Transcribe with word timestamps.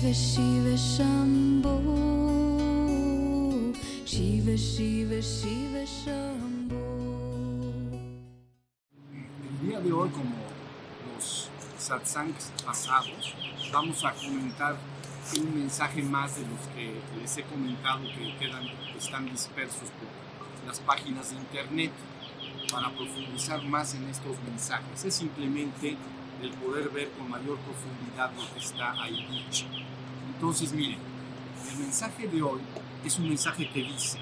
Shiva 0.00 0.14
Shiva 0.14 0.76
Shambho 0.78 1.76
Shiva 4.06 4.56
Shiva 4.56 5.20
Shiva 5.20 5.84
Shambho 5.84 6.80
El 9.44 9.68
día 9.68 9.78
de 9.80 9.92
hoy, 9.92 10.08
como 10.08 10.36
los 11.14 11.50
satsangs 11.76 12.50
pasados, 12.64 13.34
vamos 13.70 14.02
a 14.02 14.14
comentar 14.14 14.78
un 15.38 15.54
mensaje 15.54 16.02
más 16.02 16.34
de 16.36 16.46
los 16.46 16.60
que 16.74 16.94
les 17.20 17.36
he 17.36 17.42
comentado 17.42 18.00
que 18.04 18.34
quedan, 18.38 18.66
están 18.96 19.30
dispersos 19.30 19.90
por 19.90 20.66
las 20.66 20.80
páginas 20.80 21.28
de 21.30 21.36
internet 21.36 21.92
para 22.72 22.88
profundizar 22.88 23.62
más 23.64 23.94
en 23.94 24.08
estos 24.08 24.34
mensajes. 24.48 25.04
Es 25.04 25.14
simplemente 25.14 25.98
el 26.42 26.52
poder 26.52 26.88
ver 26.88 27.10
con 27.10 27.28
mayor 27.28 27.58
profundidad 27.58 28.32
lo 28.34 28.54
que 28.54 28.60
está 28.60 28.92
ahí 29.02 29.26
dicho. 29.26 29.66
Entonces, 30.40 30.72
miren, 30.72 30.98
el 31.70 31.78
mensaje 31.80 32.26
de 32.26 32.40
hoy 32.40 32.62
es 33.04 33.18
un 33.18 33.28
mensaje 33.28 33.68
que 33.68 33.80
dice, 33.80 34.18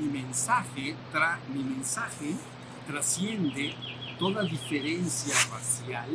mi 0.00 0.08
mensaje, 0.08 0.96
tra 1.12 1.38
mi 1.54 1.62
mensaje 1.62 2.34
trasciende 2.84 3.76
toda 4.18 4.42
diferencia 4.42 5.32
racial, 5.52 6.08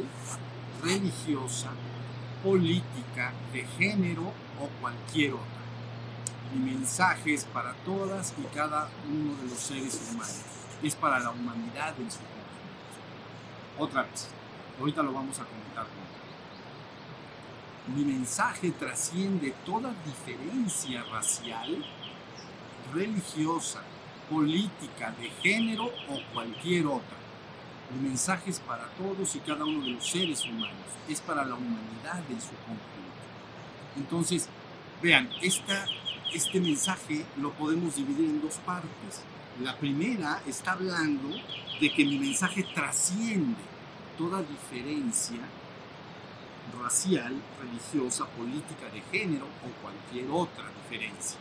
religiosa, 0.84 1.70
política, 2.44 3.32
de 3.54 3.66
género 3.78 4.34
o 4.60 4.68
cualquier 4.82 5.36
otra. 5.36 5.46
Mi 6.54 6.72
mensaje 6.72 7.36
es 7.36 7.46
para 7.46 7.74
todas 7.86 8.34
y 8.38 8.44
cada 8.54 8.90
uno 9.10 9.34
de 9.42 9.48
los 9.48 9.60
seres 9.60 10.10
humanos. 10.12 10.42
Es 10.84 10.96
para 10.96 11.20
la 11.20 11.30
humanidad 11.30 11.98
en 11.98 12.12
su 12.12 12.18
conjunto. 12.18 13.78
Otra 13.78 14.02
vez, 14.02 14.28
ahorita 14.78 15.02
lo 15.04 15.14
vamos 15.14 15.40
a 15.40 15.46
comentar. 15.46 15.69
Mi 17.96 18.04
mensaje 18.04 18.70
trasciende 18.72 19.56
toda 19.66 19.92
diferencia 20.06 21.04
racial, 21.12 21.84
religiosa, 22.94 23.82
política, 24.30 25.12
de 25.20 25.30
género 25.42 25.86
o 25.86 26.20
cualquier 26.32 26.86
otra. 26.86 27.18
Mi 27.92 28.10
mensaje 28.10 28.52
es 28.52 28.60
para 28.60 28.86
todos 28.90 29.36
y 29.36 29.40
cada 29.40 29.66
uno 29.66 29.84
de 29.84 29.92
los 29.92 30.08
seres 30.08 30.46
humanos, 30.46 30.76
es 31.08 31.20
para 31.22 31.44
la 31.44 31.56
humanidad 31.56 32.22
en 32.30 32.40
su 32.40 32.52
conjunto. 32.58 33.00
Entonces, 33.98 34.48
vean, 35.02 35.28
este 35.42 36.60
mensaje 36.60 37.26
lo 37.38 37.52
podemos 37.54 37.96
dividir 37.96 38.30
en 38.30 38.42
dos 38.42 38.58
partes. 38.58 39.24
La 39.64 39.76
primera 39.76 40.44
está 40.46 40.74
hablando 40.74 41.30
de 41.82 41.92
que 41.92 42.06
mi 42.06 42.20
mensaje 42.20 42.64
trasciende 42.76 43.58
toda 44.16 44.44
diferencia 44.44 45.40
racial, 46.82 47.34
religiosa, 47.60 48.26
política, 48.26 48.90
de 48.94 49.02
género 49.18 49.46
o 49.46 49.82
cualquier 49.82 50.30
otra 50.32 50.66
diferencia. 50.84 51.40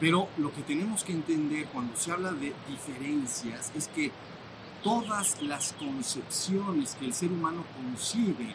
Pero 0.00 0.28
lo 0.38 0.52
que 0.52 0.62
tenemos 0.62 1.04
que 1.04 1.12
entender 1.12 1.66
cuando 1.66 1.96
se 1.96 2.12
habla 2.12 2.32
de 2.32 2.52
diferencias 2.68 3.72
es 3.74 3.88
que 3.88 4.10
todas 4.82 5.40
las 5.42 5.72
concepciones 5.74 6.96
que 6.96 7.06
el 7.06 7.14
ser 7.14 7.30
humano 7.30 7.64
concibe 7.76 8.54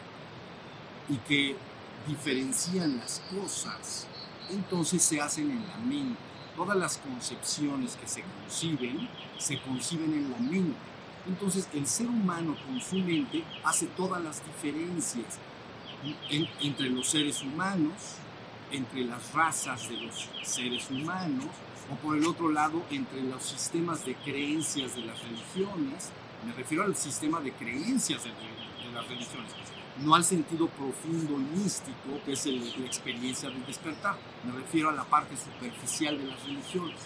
y 1.08 1.16
que 1.26 1.56
diferencian 2.06 2.98
las 2.98 3.20
cosas, 3.34 4.06
entonces 4.50 5.02
se 5.02 5.20
hacen 5.20 5.50
en 5.50 5.66
la 5.66 5.76
mente. 5.78 6.20
Todas 6.56 6.76
las 6.76 6.98
concepciones 6.98 7.96
que 7.96 8.06
se 8.06 8.22
conciben, 8.22 9.08
se 9.38 9.60
conciben 9.62 10.12
en 10.12 10.30
la 10.30 10.38
mente. 10.38 10.78
Entonces 11.26 11.68
el 11.74 11.86
ser 11.86 12.06
humano 12.06 12.54
con 12.66 12.80
su 12.80 12.96
mente 12.96 13.44
hace 13.64 13.86
todas 13.86 14.22
las 14.22 14.44
diferencias 14.44 15.38
en- 16.30 16.48
entre 16.60 16.88
los 16.90 17.08
seres 17.08 17.42
humanos, 17.42 17.92
entre 18.72 19.04
las 19.04 19.32
razas 19.32 19.88
de 19.88 19.96
los 19.96 20.28
seres 20.42 20.90
humanos, 20.90 21.46
o 21.92 21.96
por 21.96 22.16
el 22.16 22.24
otro 22.26 22.50
lado, 22.50 22.82
entre 22.90 23.22
los 23.22 23.42
sistemas 23.42 24.04
de 24.04 24.14
creencias 24.14 24.94
de 24.94 25.02
las 25.02 25.20
religiones. 25.22 26.10
Me 26.46 26.52
refiero 26.52 26.84
al 26.84 26.94
sistema 26.96 27.40
de 27.40 27.52
creencias 27.52 28.22
de, 28.24 28.30
de 28.30 28.92
las 28.94 29.06
religiones, 29.08 29.52
no 30.02 30.14
al 30.14 30.24
sentido 30.24 30.68
profundo 30.68 31.34
y 31.34 31.58
místico, 31.58 32.20
que 32.24 32.32
es 32.32 32.46
el- 32.46 32.80
la 32.80 32.86
experiencia 32.86 33.50
del 33.50 33.66
despertar. 33.66 34.16
Me 34.44 34.52
refiero 34.52 34.88
a 34.88 34.92
la 34.92 35.04
parte 35.04 35.34
superficial 35.36 36.16
de 36.16 36.24
las 36.24 36.42
religiones, 36.44 36.96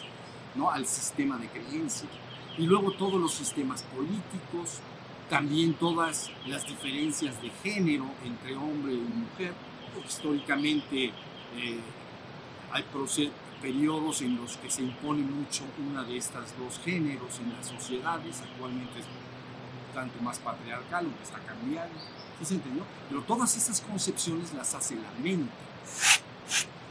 ¿no? 0.54 0.70
al 0.70 0.86
sistema 0.86 1.36
de 1.38 1.48
creencias. 1.48 2.10
Y 2.58 2.66
luego 2.66 2.92
todos 2.92 3.14
los 3.20 3.32
sistemas 3.34 3.82
políticos, 3.84 4.78
también 5.28 5.74
todas 5.74 6.30
las 6.46 6.66
diferencias 6.66 7.40
de 7.40 7.50
género 7.62 8.06
entre 8.24 8.56
hombre 8.56 8.94
y 8.94 8.98
mujer. 8.98 9.54
Históricamente 10.06 11.06
eh, 11.06 11.80
hay 12.72 12.84
periodos 13.62 14.20
en 14.20 14.36
los 14.36 14.56
que 14.58 14.70
se 14.70 14.82
impone 14.82 15.22
mucho 15.22 15.62
una 15.88 16.02
de 16.02 16.16
estas 16.16 16.56
dos 16.58 16.78
géneros 16.84 17.38
en 17.38 17.52
las 17.54 17.66
sociedades. 17.66 18.42
Actualmente 18.42 19.00
es 19.00 19.06
tanto 19.94 20.20
más 20.20 20.38
patriarcal, 20.40 21.06
aunque 21.06 21.22
está 21.22 21.38
cambiando. 21.38 21.94
¿Sí 22.38 22.44
se 22.44 22.54
entendió? 22.54 22.84
Pero 23.08 23.22
todas 23.22 23.56
esas 23.56 23.80
concepciones 23.80 24.52
las 24.52 24.74
hace 24.74 24.96
la 24.96 25.10
mente. 25.22 25.52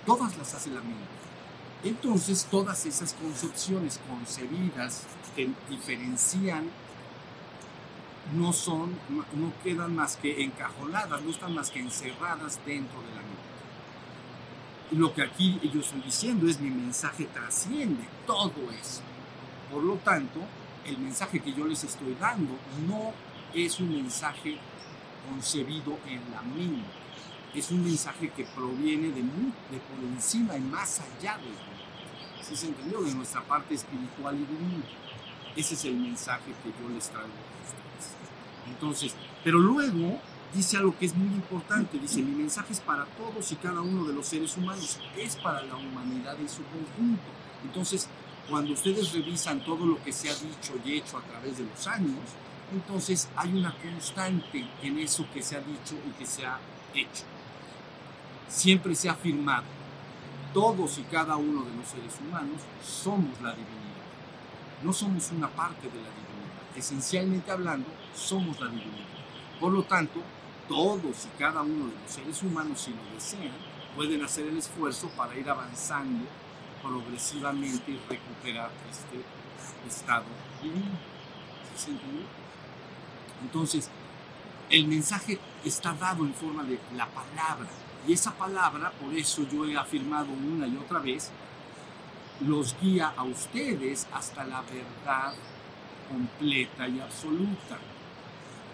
Todas 0.05 0.35
las 0.37 0.53
hace 0.53 0.69
la 0.71 0.81
mente. 0.81 1.03
Entonces, 1.83 2.47
todas 2.49 2.85
esas 2.85 3.13
concepciones 3.13 3.99
concebidas 4.09 5.03
que 5.35 5.49
diferencian 5.69 6.69
no 8.31 8.53
son, 8.53 8.97
no 9.09 9.53
quedan 9.63 9.95
más 9.95 10.15
que 10.17 10.43
encajonadas, 10.43 11.21
no 11.21 11.29
están 11.29 11.53
más 11.53 11.69
que 11.69 11.79
encerradas 11.79 12.59
dentro 12.65 13.01
de 13.01 13.09
la 13.09 13.21
mente. 13.21 13.43
Y 14.91 14.95
lo 14.95 15.13
que 15.13 15.23
aquí 15.23 15.59
yo 15.73 15.81
estoy 15.81 16.01
diciendo 16.01 16.47
es 16.47 16.59
mi 16.59 16.69
mensaje 16.69 17.25
trasciende 17.25 18.03
todo 18.25 18.53
eso. 18.79 19.01
Por 19.71 19.83
lo 19.83 19.95
tanto, 19.95 20.39
el 20.85 20.97
mensaje 20.99 21.39
que 21.39 21.53
yo 21.53 21.65
les 21.65 21.83
estoy 21.83 22.15
dando 22.19 22.53
no 22.87 23.13
es 23.53 23.79
un 23.79 23.91
mensaje 23.91 24.57
concebido 25.29 25.97
en 26.07 26.21
la 26.31 26.41
mente, 26.41 26.85
es 27.53 27.71
un 27.71 27.83
mensaje 27.83 28.29
que 28.29 28.45
proviene 28.45 29.09
de, 29.09 29.21
muy, 29.21 29.53
de 29.71 29.77
por 29.79 30.03
encima 30.03 30.57
y 30.57 30.61
más 30.61 30.99
allá 30.99 31.37
de 31.37 31.43
mente. 31.43 31.73
¿Sí 32.41 32.55
se 32.55 32.67
entendió? 32.67 33.01
De 33.01 33.13
nuestra 33.13 33.41
parte 33.41 33.75
espiritual 33.75 34.35
y 34.35 34.45
divina. 34.45 34.83
Ese 35.55 35.75
es 35.75 35.85
el 35.85 35.95
mensaje 35.95 36.51
que 36.63 36.69
yo 36.81 36.89
les 36.89 37.09
traigo 37.09 37.27
a 37.27 37.63
ustedes. 37.63 37.82
Entonces, 38.67 39.15
pero 39.43 39.59
luego 39.59 40.19
dice 40.53 40.77
algo 40.77 40.97
que 40.97 41.05
es 41.05 41.15
muy 41.15 41.33
importante, 41.33 41.97
dice, 41.97 42.21
mi 42.21 42.35
mensaje 42.35 42.73
es 42.73 42.79
para 42.79 43.05
todos 43.05 43.51
y 43.51 43.55
cada 43.55 43.81
uno 43.81 44.05
de 44.05 44.13
los 44.13 44.27
seres 44.27 44.55
humanos, 44.57 44.99
es 45.17 45.35
para 45.37 45.63
la 45.63 45.75
humanidad 45.75 46.39
en 46.39 46.49
su 46.49 46.61
conjunto. 46.63 47.23
Entonces, 47.63 48.07
cuando 48.49 48.73
ustedes 48.73 49.13
revisan 49.13 49.63
todo 49.63 49.85
lo 49.85 50.01
que 50.03 50.11
se 50.11 50.29
ha 50.29 50.35
dicho 50.35 50.73
y 50.85 50.97
hecho 50.97 51.17
a 51.17 51.21
través 51.21 51.57
de 51.57 51.65
los 51.65 51.87
años, 51.87 52.19
entonces 52.71 53.29
hay 53.35 53.53
una 53.53 53.75
constante 53.75 54.65
en 54.81 54.99
eso 54.99 55.25
que 55.33 55.41
se 55.41 55.55
ha 55.55 55.61
dicho 55.61 55.95
y 56.07 56.11
que 56.11 56.25
se 56.25 56.45
ha 56.45 56.59
hecho. 56.93 57.23
Siempre 58.47 58.95
se 58.95 59.09
ha 59.09 59.13
afirmado, 59.13 59.63
todos 60.53 60.97
y 60.99 61.03
cada 61.03 61.35
uno 61.35 61.63
de 61.63 61.75
los 61.75 61.87
seres 61.87 62.13
humanos 62.19 62.61
somos 62.83 63.41
la 63.41 63.51
divinidad. 63.51 63.83
No 64.83 64.93
somos 64.93 65.31
una 65.31 65.49
parte 65.49 65.87
de 65.87 65.95
la 65.95 66.09
divinidad. 66.09 66.32
Esencialmente 66.75 67.51
hablando, 67.51 67.87
somos 68.15 68.59
la 68.59 68.67
divinidad. 68.67 69.05
Por 69.59 69.71
lo 69.71 69.83
tanto, 69.83 70.21
todos 70.67 71.25
y 71.25 71.39
cada 71.39 71.61
uno 71.61 71.87
de 71.87 72.01
los 72.01 72.11
seres 72.11 72.41
humanos, 72.41 72.81
si 72.81 72.91
lo 72.91 73.03
desean, 73.13 73.53
pueden 73.95 74.23
hacer 74.23 74.47
el 74.47 74.57
esfuerzo 74.57 75.09
para 75.09 75.35
ir 75.37 75.49
avanzando 75.49 76.25
progresivamente 76.81 77.91
y 77.91 77.99
recuperar 78.09 78.71
este 78.89 79.23
estado 79.87 80.25
divino. 80.61 80.97
¿Sí? 81.75 81.97
Entonces, 83.41 83.89
el 84.69 84.87
mensaje 84.87 85.39
está 85.63 85.93
dado 85.93 86.25
en 86.25 86.33
forma 86.33 86.63
de 86.63 86.79
la 86.95 87.07
palabra. 87.07 87.67
Y 88.07 88.13
esa 88.13 88.31
palabra, 88.31 88.91
por 88.91 89.13
eso 89.13 89.43
yo 89.43 89.65
he 89.65 89.77
afirmado 89.77 90.27
una 90.31 90.67
y 90.67 90.75
otra 90.77 90.99
vez, 90.99 91.29
los 92.41 92.75
guía 92.81 93.13
a 93.15 93.23
ustedes 93.23 94.07
hasta 94.11 94.43
la 94.43 94.61
verdad 94.61 95.33
completa 96.13 96.87
y 96.87 96.99
absoluta. 96.99 97.77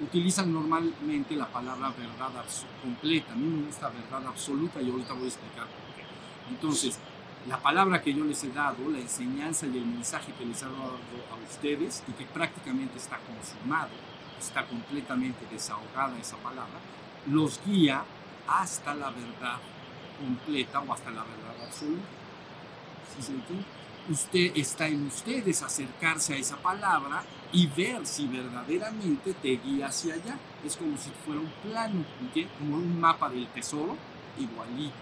Utilizan 0.01 0.53
normalmente 0.53 1.35
la 1.35 1.47
palabra 1.47 1.89
verdad 1.89 2.43
completa. 2.81 3.33
A 3.33 3.35
mí 3.35 3.47
me 3.47 3.65
gusta 3.65 3.89
verdad 3.89 4.27
absoluta 4.27 4.81
y 4.81 4.89
ahorita 4.89 5.13
voy 5.13 5.25
a 5.25 5.27
explicar 5.27 5.65
por 5.65 5.95
qué. 5.95 6.03
Entonces, 6.49 6.99
la 7.47 7.57
palabra 7.57 8.01
que 8.01 8.13
yo 8.13 8.25
les 8.25 8.43
he 8.43 8.49
dado, 8.49 8.89
la 8.89 8.99
enseñanza 8.99 9.65
y 9.67 9.77
el 9.77 9.85
mensaje 9.85 10.33
que 10.37 10.45
les 10.45 10.61
he 10.61 10.65
dado 10.65 10.99
a 11.31 11.49
ustedes 11.49 12.03
y 12.07 12.11
que 12.13 12.25
prácticamente 12.25 12.97
está 12.97 13.17
consumado, 13.19 13.91
está 14.37 14.65
completamente 14.65 15.45
desahogada 15.51 16.17
esa 16.19 16.37
palabra, 16.37 16.79
los 17.27 17.59
guía 17.65 18.03
hasta 18.47 18.93
la 18.95 19.09
verdad 19.11 19.57
completa 20.19 20.79
o 20.79 20.93
hasta 20.93 21.11
la 21.11 21.23
verdad 21.23 21.65
absoluta. 21.65 22.03
¿Sí 23.15 23.21
se 23.21 23.31
entiende? 23.33 23.78
Usted 24.07 24.51
está 24.55 24.87
en 24.87 25.07
ustedes 25.07 25.61
acercarse 25.61 26.33
a 26.33 26.37
esa 26.37 26.57
palabra 26.57 27.23
y 27.51 27.67
ver 27.67 28.05
si 28.05 28.27
verdaderamente 28.27 29.33
te 29.33 29.57
guía 29.57 29.87
hacia 29.87 30.15
allá. 30.15 30.37
Es 30.65 30.75
como 30.77 30.97
si 30.97 31.09
fuera 31.25 31.41
un 31.41 31.51
plano, 31.63 32.03
como 32.57 32.75
un 32.77 32.99
mapa 32.99 33.29
del 33.29 33.47
tesoro, 33.47 33.95
igualito. 34.39 34.95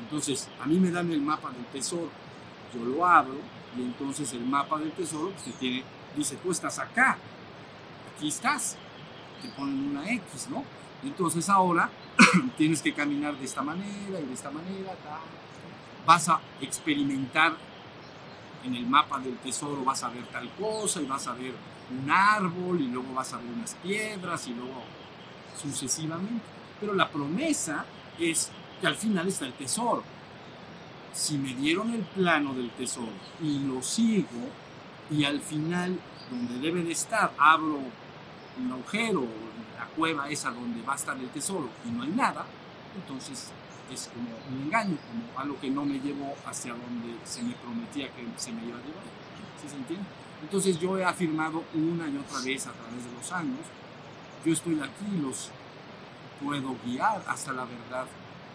Entonces, 0.00 0.48
a 0.60 0.66
mí 0.66 0.78
me 0.78 0.90
dan 0.90 1.10
el 1.10 1.20
mapa 1.20 1.50
del 1.50 1.64
tesoro, 1.66 2.10
yo 2.74 2.84
lo 2.84 3.06
abro 3.06 3.38
y 3.76 3.82
entonces 3.82 4.32
el 4.32 4.44
mapa 4.44 4.78
del 4.78 4.92
tesoro 4.92 5.30
pues, 5.30 5.56
tiene, 5.58 5.82
dice, 6.16 6.36
tú 6.36 6.50
estás 6.50 6.78
acá, 6.78 7.16
aquí 8.14 8.28
estás, 8.28 8.76
te 9.42 9.48
ponen 9.48 9.88
una 9.88 10.10
X, 10.12 10.48
¿no? 10.50 10.64
Entonces 11.02 11.48
ahora 11.48 11.90
tienes 12.56 12.82
que 12.82 12.94
caminar 12.94 13.36
de 13.36 13.44
esta 13.44 13.62
manera 13.62 14.20
y 14.20 14.26
de 14.26 14.34
esta 14.34 14.50
manera, 14.50 14.94
vas 16.06 16.28
a 16.28 16.40
experimentar 16.60 17.56
en 18.64 18.74
el 18.74 18.86
mapa 18.86 19.18
del 19.18 19.36
tesoro, 19.38 19.84
vas 19.84 20.02
a 20.02 20.08
ver 20.08 20.26
tal 20.26 20.48
cosa 20.50 21.00
y 21.00 21.06
vas 21.06 21.26
a 21.26 21.34
ver 21.34 21.54
un 21.90 22.10
árbol 22.10 22.80
y 22.80 22.88
luego 22.88 23.12
vas 23.14 23.32
a 23.32 23.38
ver 23.38 23.46
unas 23.46 23.74
piedras 23.74 24.46
y 24.48 24.54
luego 24.54 24.82
sucesivamente. 25.60 26.44
Pero 26.80 26.94
la 26.94 27.08
promesa 27.08 27.84
es 28.18 28.50
que 28.80 28.86
al 28.86 28.96
final 28.96 29.28
está 29.28 29.46
el 29.46 29.52
tesoro. 29.52 30.02
Si 31.12 31.38
me 31.38 31.54
dieron 31.54 31.92
el 31.92 32.02
plano 32.02 32.54
del 32.54 32.70
tesoro 32.70 33.12
y 33.40 33.60
lo 33.60 33.82
sigo 33.82 34.48
y 35.10 35.24
al 35.24 35.40
final 35.40 35.98
donde 36.30 36.58
debe 36.58 36.82
de 36.82 36.92
estar 36.92 37.32
abro 37.38 37.78
un 38.58 38.72
agujero, 38.72 39.26
la 39.78 39.86
cueva 39.96 40.28
esa 40.28 40.50
donde 40.50 40.82
va 40.82 40.94
a 40.94 40.96
estar 40.96 41.16
el 41.16 41.28
tesoro 41.28 41.68
y 41.86 41.90
no 41.90 42.02
hay 42.02 42.10
nada, 42.10 42.44
entonces 42.96 43.52
es 43.92 44.10
como 44.12 44.28
un 44.50 44.66
engaño, 44.66 44.96
como 45.08 45.40
algo 45.40 45.60
que 45.60 45.70
no 45.70 45.84
me 45.84 45.98
llevó 46.00 46.34
hacia 46.46 46.72
donde 46.72 47.18
se 47.24 47.42
me 47.42 47.54
prometía 47.54 48.08
que 48.08 48.26
se 48.36 48.52
me 48.52 48.64
iba 48.64 48.76
a 48.76 48.80
llevar. 48.80 49.04
¿Sí 49.60 49.68
se 49.68 49.76
entiende? 49.76 50.06
Entonces 50.42 50.78
yo 50.78 50.98
he 50.98 51.04
afirmado 51.04 51.64
una 51.74 52.08
y 52.08 52.16
otra 52.18 52.40
vez 52.40 52.66
a 52.66 52.72
través 52.72 53.04
de 53.04 53.12
los 53.12 53.32
años, 53.32 53.60
yo 54.44 54.52
estoy 54.52 54.78
aquí, 54.80 55.18
los 55.22 55.50
puedo 56.42 56.76
guiar 56.84 57.22
hasta 57.26 57.52
la 57.52 57.64
verdad 57.64 58.06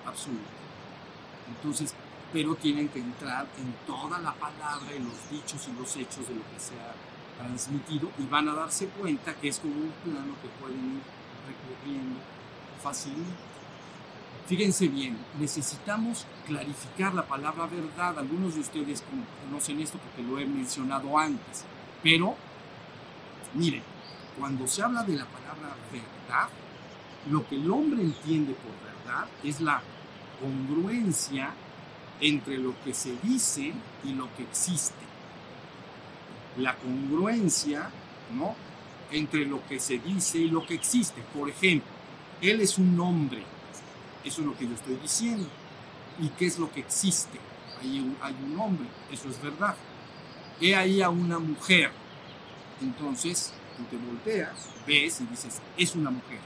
absoluta. 0.06 0.50
Entonces, 1.48 1.94
pero 2.32 2.56
tienen 2.56 2.90
que 2.90 3.00
entrar 3.00 3.48
en 3.58 3.74
toda 3.88 4.20
la 4.20 4.34
palabra 4.34 4.94
y 4.96 5.00
los 5.00 5.30
dichos 5.32 5.68
y 5.68 5.80
los 5.80 5.96
hechos 5.96 6.28
de 6.28 6.36
lo 6.36 6.42
que 6.42 6.60
se 6.60 6.76
ha 6.76 6.94
transmitido 7.40 8.12
y 8.20 8.26
van 8.26 8.50
a 8.50 8.54
darse 8.54 8.88
cuenta 8.88 9.34
que 9.34 9.48
es 9.48 9.60
como 9.60 9.74
un 9.74 9.92
plano 10.04 10.36
que 10.42 10.50
pueden 10.62 10.98
ir 10.98 11.02
recorriendo 11.48 12.20
fácilmente. 12.84 13.59
Fíjense 14.50 14.88
bien, 14.88 15.16
necesitamos 15.40 16.26
clarificar 16.48 17.14
la 17.14 17.28
palabra 17.28 17.68
verdad. 17.68 18.18
Algunos 18.18 18.56
de 18.56 18.62
ustedes 18.62 19.04
conocen 19.48 19.80
esto 19.80 20.00
porque 20.00 20.28
lo 20.28 20.40
he 20.40 20.46
mencionado 20.48 21.20
antes. 21.20 21.66
Pero, 22.02 22.36
miren, 23.54 23.84
cuando 24.40 24.66
se 24.66 24.82
habla 24.82 25.04
de 25.04 25.18
la 25.18 25.26
palabra 25.26 25.76
verdad, 25.92 26.50
lo 27.30 27.48
que 27.48 27.58
el 27.58 27.70
hombre 27.70 28.02
entiende 28.02 28.56
por 28.56 28.74
verdad 28.84 29.28
es 29.44 29.62
la 29.62 29.84
congruencia 30.42 31.52
entre 32.20 32.58
lo 32.58 32.74
que 32.84 32.96
se 32.96 33.18
dice 33.22 33.72
y 34.04 34.14
lo 34.14 34.36
que 34.36 34.42
existe. 34.42 35.06
La 36.58 36.76
congruencia, 36.76 37.92
¿no? 38.34 38.56
Entre 39.12 39.46
lo 39.46 39.64
que 39.68 39.80
se 39.80 40.00
dice 40.00 40.40
y 40.40 40.50
lo 40.50 40.66
que 40.66 40.74
existe. 40.74 41.22
Por 41.38 41.52
ejemplo, 41.52 41.92
él 42.42 42.62
es 42.62 42.80
un 42.80 43.00
hombre 43.00 43.44
eso 44.24 44.42
es 44.42 44.48
lo 44.48 44.58
que 44.58 44.68
yo 44.68 44.74
estoy 44.74 44.96
diciendo. 44.96 45.48
¿Y 46.20 46.28
qué 46.30 46.46
es 46.46 46.60
lo 46.60 46.72
que 46.72 46.82
existe? 46.82 47.40
Hay 47.82 48.16
hay 48.22 48.36
un 48.44 48.60
hombre, 48.60 48.88
eso 49.12 49.30
es 49.30 49.42
verdad. 49.42 49.76
He 50.60 50.76
ahí 50.76 51.02
a 51.02 51.10
una 51.10 51.40
mujer. 51.40 51.92
Entonces, 52.82 53.54
tú 53.78 53.84
te 53.86 53.98
volteas, 53.98 54.70
ves 54.86 55.22
y 55.22 55.26
dices, 55.26 55.62
es 55.78 55.96
una 55.96 56.10
mujer. 56.10 56.40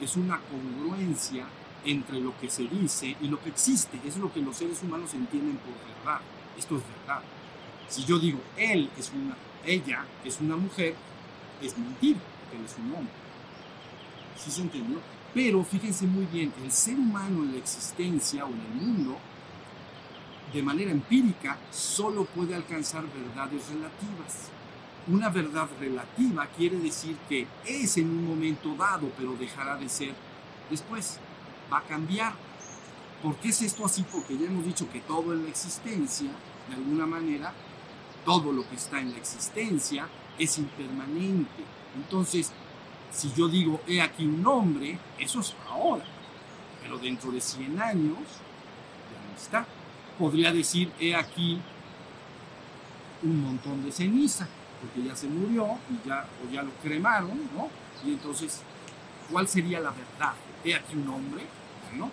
Es 0.00 0.16
una 0.16 0.40
congruencia 0.40 1.44
entre 1.84 2.20
lo 2.20 2.38
que 2.38 2.48
se 2.48 2.64
dice 2.64 3.16
y 3.20 3.28
lo 3.28 3.40
que 3.42 3.50
existe. 3.50 3.98
Es 4.06 4.16
lo 4.16 4.32
que 4.32 4.40
los 4.40 4.56
seres 4.56 4.82
humanos 4.82 5.12
entienden 5.14 5.58
por 5.58 5.74
verdad. 5.96 6.20
Esto 6.56 6.76
es 6.76 6.82
verdad. 6.98 7.22
Si 7.88 8.04
yo 8.04 8.18
digo, 8.18 8.40
él 8.56 8.90
es 8.98 9.10
una, 9.14 9.36
ella 9.64 10.04
es 10.24 10.40
una 10.40 10.56
mujer, 10.56 10.94
es 11.62 11.76
mentira, 11.76 12.20
él 12.52 12.64
es 12.64 12.76
un 12.78 12.94
hombre. 12.94 13.12
¿Sí 14.36 14.50
se 14.50 14.62
entendió? 14.62 14.98
Pero 15.34 15.62
fíjense 15.62 16.06
muy 16.06 16.26
bien, 16.26 16.52
el 16.62 16.72
ser 16.72 16.94
humano 16.94 17.42
en 17.44 17.52
la 17.52 17.58
existencia 17.58 18.44
o 18.44 18.48
en 18.48 18.60
el 18.60 18.86
mundo, 18.86 19.18
de 20.52 20.62
manera 20.62 20.90
empírica, 20.90 21.58
solo 21.70 22.24
puede 22.24 22.54
alcanzar 22.54 23.04
verdades 23.12 23.68
relativas. 23.68 24.48
Una 25.06 25.28
verdad 25.28 25.68
relativa 25.78 26.46
quiere 26.56 26.78
decir 26.78 27.16
que 27.28 27.46
es 27.66 27.96
en 27.98 28.08
un 28.08 28.26
momento 28.26 28.74
dado, 28.74 29.10
pero 29.16 29.34
dejará 29.34 29.76
de 29.76 29.88
ser 29.88 30.14
después. 30.70 31.18
Va 31.72 31.78
a 31.78 31.82
cambiar. 31.82 32.34
¿Por 33.22 33.36
qué 33.36 33.48
es 33.48 33.62
esto 33.62 33.84
así? 33.84 34.04
Porque 34.10 34.38
ya 34.38 34.46
hemos 34.46 34.64
dicho 34.64 34.90
que 34.90 35.00
todo 35.00 35.32
en 35.32 35.44
la 35.44 35.50
existencia, 35.50 36.30
de 36.68 36.74
alguna 36.74 37.06
manera, 37.06 37.52
todo 38.24 38.52
lo 38.52 38.68
que 38.68 38.76
está 38.76 39.00
en 39.00 39.12
la 39.12 39.18
existencia 39.18 40.08
es 40.38 40.58
impermanente. 40.58 41.64
Entonces, 41.96 42.52
si 43.10 43.32
yo 43.32 43.48
digo, 43.48 43.80
he 43.86 44.00
aquí 44.00 44.26
un 44.26 44.46
hombre, 44.46 44.98
eso 45.18 45.40
es 45.40 45.54
ahora, 45.68 46.04
pero 46.82 46.98
dentro 46.98 47.30
de 47.30 47.40
100 47.40 47.80
años 47.80 48.18
ya 48.18 49.28
no 49.28 49.36
está. 49.36 49.66
Podría 50.18 50.52
decir, 50.52 50.90
he 50.98 51.14
aquí 51.14 51.60
un 53.22 53.42
montón 53.42 53.84
de 53.84 53.92
ceniza, 53.92 54.48
porque 54.80 55.08
ya 55.08 55.16
se 55.16 55.26
murió 55.26 55.78
y 55.90 56.08
ya, 56.08 56.26
o 56.44 56.52
ya 56.52 56.62
lo 56.62 56.70
cremaron, 56.82 57.38
¿no? 57.54 57.68
Y 58.04 58.12
entonces, 58.12 58.62
¿cuál 59.30 59.48
sería 59.48 59.80
la 59.80 59.90
verdad? 59.90 60.34
He 60.64 60.74
aquí 60.74 60.94
un 60.94 61.08
hombre, 61.08 61.44
¿no? 61.96 62.10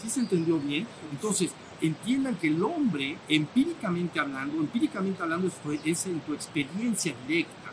¿Sí 0.00 0.10
se 0.10 0.20
entendió 0.20 0.58
bien? 0.58 0.86
Entonces, 1.10 1.52
entiendan 1.80 2.36
que 2.36 2.48
el 2.48 2.62
hombre, 2.62 3.18
empíricamente 3.28 4.20
hablando, 4.20 4.58
empíricamente 4.58 5.22
hablando, 5.22 5.50
es 5.84 6.06
en 6.06 6.20
tu 6.20 6.34
experiencia 6.34 7.14
directa. 7.26 7.72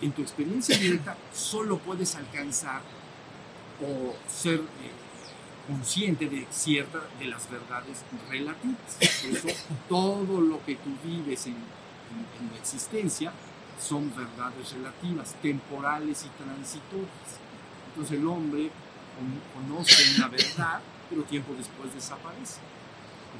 En 0.00 0.12
tu 0.12 0.22
experiencia 0.22 0.76
directa 0.76 1.16
solo 1.32 1.78
puedes 1.78 2.14
alcanzar 2.16 2.82
o 3.80 4.14
ser 4.28 4.60
eh, 4.60 5.06
consciente 5.66 6.28
de 6.28 6.46
ciertas 6.50 7.02
de 7.18 7.26
las 7.26 7.50
verdades 7.50 8.02
relativas. 8.28 8.96
Por 9.22 9.30
eso 9.30 9.48
todo 9.88 10.40
lo 10.40 10.64
que 10.64 10.76
tú 10.76 10.90
vives 11.04 11.46
en, 11.46 11.54
en, 11.54 12.50
la 12.52 12.58
existencia 12.58 13.32
son 13.80 14.10
verdades 14.14 14.72
relativas, 14.72 15.34
temporales 15.42 16.24
y 16.24 16.42
transitorias. 16.42 17.40
Entonces 17.88 18.18
el 18.18 18.26
hombre 18.26 18.70
conoce 19.54 20.16
una 20.16 20.28
verdad, 20.28 20.80
pero 21.10 21.22
tiempo 21.22 21.54
después 21.56 21.92
desaparece. 21.94 22.60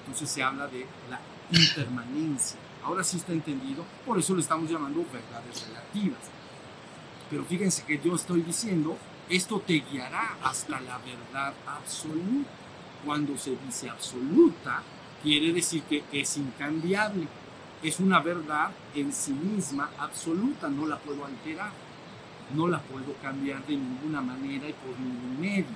Entonces 0.00 0.28
se 0.28 0.42
habla 0.42 0.66
de 0.66 0.86
la 1.10 1.20
impermanencia. 1.50 2.58
Ahora 2.82 3.02
sí 3.02 3.16
está 3.16 3.32
entendido, 3.32 3.84
por 4.04 4.18
eso 4.18 4.34
lo 4.34 4.40
estamos 4.40 4.70
llamando 4.70 5.04
verdades 5.12 5.66
relativas. 5.66 6.20
Pero 7.30 7.44
fíjense 7.44 7.84
que 7.84 7.98
yo 7.98 8.14
estoy 8.14 8.42
diciendo, 8.42 8.96
esto 9.28 9.60
te 9.60 9.74
guiará 9.74 10.36
hasta 10.42 10.80
la 10.80 10.98
verdad 10.98 11.54
absoluta. 11.66 12.50
Cuando 13.04 13.36
se 13.36 13.56
dice 13.64 13.88
absoluta, 13.88 14.82
quiere 15.22 15.52
decir 15.52 15.82
que 15.82 16.04
es 16.12 16.36
incambiable. 16.36 17.26
Es 17.82 18.00
una 18.00 18.20
verdad 18.20 18.70
en 18.94 19.12
sí 19.12 19.32
misma 19.32 19.90
absoluta, 19.98 20.68
no 20.68 20.86
la 20.86 20.98
puedo 20.98 21.24
alterar, 21.24 21.70
no 22.54 22.68
la 22.68 22.80
puedo 22.80 23.14
cambiar 23.22 23.64
de 23.66 23.76
ninguna 23.76 24.20
manera 24.20 24.68
y 24.68 24.72
por 24.72 24.98
ningún 24.98 25.40
medio. 25.40 25.66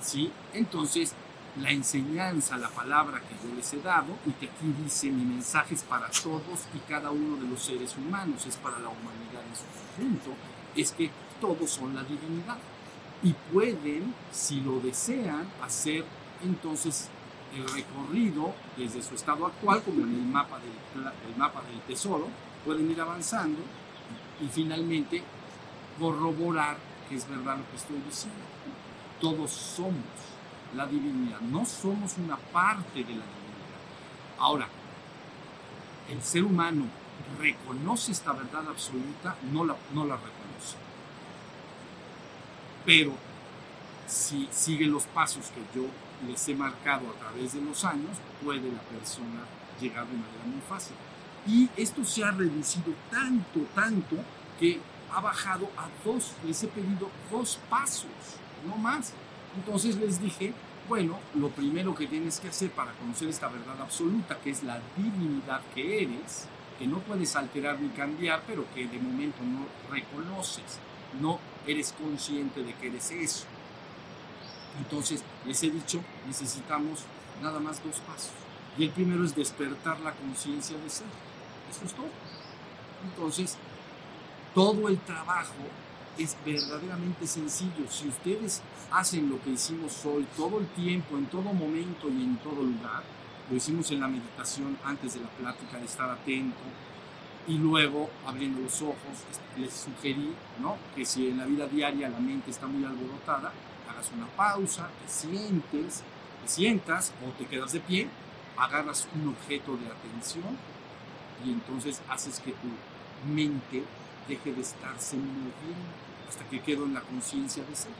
¿Sí? 0.00 0.30
Entonces, 0.52 1.14
la 1.60 1.70
enseñanza, 1.70 2.56
la 2.56 2.70
palabra 2.70 3.20
que 3.20 3.34
yo 3.46 3.54
les 3.54 3.72
he 3.74 3.80
dado 3.80 4.16
y 4.26 4.30
que 4.32 4.46
aquí 4.46 4.74
dice 4.82 5.10
mi 5.10 5.24
mensaje 5.24 5.74
es 5.74 5.82
para 5.82 6.08
todos 6.08 6.60
y 6.74 6.78
cada 6.88 7.10
uno 7.10 7.36
de 7.36 7.46
los 7.48 7.62
seres 7.62 7.94
humanos, 7.96 8.46
es 8.46 8.56
para 8.56 8.78
la 8.78 8.88
humanidad 8.88 9.42
en 9.46 9.56
su 9.56 9.64
conjunto, 9.66 10.30
es 10.74 10.92
que 10.92 11.10
todos 11.40 11.70
son 11.70 11.94
la 11.94 12.02
divinidad 12.04 12.56
y 13.22 13.34
pueden, 13.52 14.14
si 14.32 14.60
lo 14.62 14.80
desean, 14.80 15.46
hacer 15.62 16.04
entonces 16.42 17.08
el 17.54 17.68
recorrido 17.68 18.54
desde 18.76 19.02
su 19.02 19.14
estado 19.14 19.46
actual, 19.46 19.82
como 19.82 20.04
en 20.04 20.14
el 20.14 20.24
mapa 20.24 20.58
del, 20.58 21.04
el 21.28 21.36
mapa 21.36 21.60
del 21.62 21.80
tesoro, 21.82 22.28
pueden 22.64 22.90
ir 22.90 23.00
avanzando 23.00 23.60
y 24.40 24.48
finalmente 24.48 25.22
corroborar 26.00 26.78
que 27.08 27.16
es 27.16 27.28
verdad 27.28 27.58
lo 27.58 27.70
que 27.70 27.76
estoy 27.76 28.00
diciendo. 28.08 28.40
Todos 29.20 29.50
somos 29.50 30.31
la 30.74 30.86
divinidad, 30.86 31.40
no 31.40 31.64
somos 31.64 32.16
una 32.18 32.36
parte 32.36 33.00
de 33.00 33.14
la 33.14 33.24
divinidad. 33.24 33.80
Ahora, 34.38 34.68
el 36.10 36.22
ser 36.22 36.44
humano 36.44 36.86
reconoce 37.38 38.12
esta 38.12 38.32
verdad 38.32 38.68
absoluta, 38.68 39.36
no 39.52 39.64
la, 39.64 39.76
no 39.92 40.04
la 40.04 40.16
reconoce. 40.16 40.76
Pero 42.84 43.12
si 44.06 44.48
sigue 44.50 44.86
los 44.86 45.04
pasos 45.04 45.50
que 45.50 45.78
yo 45.78 45.86
les 46.26 46.48
he 46.48 46.54
marcado 46.54 47.08
a 47.08 47.18
través 47.18 47.54
de 47.54 47.60
los 47.60 47.84
años, 47.84 48.16
puede 48.42 48.70
la 48.70 48.80
persona 48.82 49.40
llegar 49.80 50.06
de 50.06 50.14
manera 50.14 50.44
muy 50.46 50.60
fácil. 50.68 50.94
Y 51.46 51.68
esto 51.76 52.04
se 52.04 52.22
ha 52.22 52.30
reducido 52.30 52.92
tanto, 53.10 53.60
tanto, 53.74 54.16
que 54.58 54.80
ha 55.12 55.20
bajado 55.20 55.68
a 55.76 55.88
dos, 56.04 56.32
les 56.46 56.62
he 56.62 56.68
pedido 56.68 57.10
dos 57.30 57.58
pasos, 57.68 58.10
no 58.66 58.76
más. 58.76 59.12
Entonces 59.56 59.96
les 59.96 60.20
dije 60.20 60.52
Bueno, 60.88 61.18
lo 61.34 61.48
primero 61.50 61.94
que 61.94 62.06
tienes 62.06 62.40
que 62.40 62.48
hacer 62.48 62.70
para 62.70 62.92
conocer 62.92 63.28
esta 63.28 63.48
verdad 63.48 63.80
absoluta, 63.80 64.38
que 64.40 64.50
es 64.50 64.62
la 64.64 64.80
divinidad 64.96 65.60
que 65.74 66.02
eres, 66.02 66.48
que 66.78 66.86
no 66.86 66.98
puedes 66.98 67.36
alterar 67.36 67.80
ni 67.80 67.88
cambiar, 67.90 68.42
pero 68.46 68.66
que 68.74 68.86
de 68.86 68.98
momento 68.98 69.38
no 69.44 69.66
reconoces, 69.90 70.78
no 71.20 71.38
eres 71.66 71.92
consciente 71.92 72.64
de 72.64 72.74
que 72.74 72.88
eres 72.88 73.10
eso. 73.12 73.46
Entonces, 74.78 75.22
les 75.46 75.62
he 75.62 75.70
dicho, 75.70 76.00
necesitamos 76.26 77.04
nada 77.42 77.60
más 77.60 77.82
dos 77.84 78.00
pasos. 78.00 78.32
Y 78.76 78.84
el 78.84 78.90
primero 78.90 79.24
es 79.24 79.34
despertar 79.34 80.00
la 80.00 80.12
conciencia 80.12 80.76
de 80.78 80.88
ser. 80.88 81.06
Eso 81.70 81.84
es 81.84 81.92
todo. 81.92 82.06
Entonces, 83.04 83.58
todo 84.54 84.88
el 84.88 84.98
trabajo 84.98 85.52
es 86.18 86.36
verdaderamente 86.44 87.26
sencillo. 87.26 87.88
Si 87.88 88.08
ustedes 88.08 88.62
hacen 88.90 89.28
lo 89.30 89.40
que 89.42 89.50
hicimos 89.50 90.04
hoy 90.04 90.26
todo 90.36 90.58
el 90.58 90.66
tiempo, 90.68 91.16
en 91.16 91.26
todo 91.26 91.42
momento 91.42 92.08
y 92.08 92.22
en 92.22 92.36
todo 92.36 92.62
lugar, 92.62 93.02
lo 93.50 93.56
hicimos 93.56 93.90
en 93.90 94.00
la 94.00 94.08
meditación 94.08 94.78
antes 94.84 95.14
de 95.14 95.20
la 95.20 95.28
plática, 95.28 95.78
de 95.78 95.84
estar 95.84 96.10
atento, 96.10 96.62
y 97.46 97.58
luego 97.58 98.08
abriendo 98.26 98.60
los 98.60 98.80
ojos, 98.82 98.96
les 99.58 99.72
sugerí 99.72 100.32
¿no? 100.60 100.76
que 100.94 101.04
si 101.04 101.28
en 101.28 101.38
la 101.38 101.46
vida 101.46 101.66
diaria 101.66 102.08
la 102.08 102.20
mente 102.20 102.50
está 102.50 102.66
muy 102.66 102.84
alborotada, 102.84 103.52
hagas 103.90 104.10
una 104.16 104.26
pausa, 104.26 104.88
te 105.04 105.10
sientes, 105.10 106.02
te 106.42 106.48
sientas 106.48 107.12
o 107.26 107.30
te 107.32 107.46
quedas 107.46 107.72
de 107.72 107.80
pie, 107.80 108.08
agarras 108.56 109.08
un 109.14 109.28
objeto 109.28 109.76
de 109.76 109.86
atención 109.86 110.56
y 111.44 111.50
entonces 111.50 112.00
haces 112.08 112.38
que 112.38 112.52
tu 112.52 113.32
mente 113.34 113.82
deje 114.32 114.52
de 114.52 114.62
estarse 114.62 115.16
moviendo 115.16 115.92
hasta 116.28 116.44
que 116.48 116.60
quedó 116.60 116.84
en 116.84 116.94
la 116.94 117.02
conciencia 117.02 117.62
de 117.64 117.76
ser. 117.76 117.92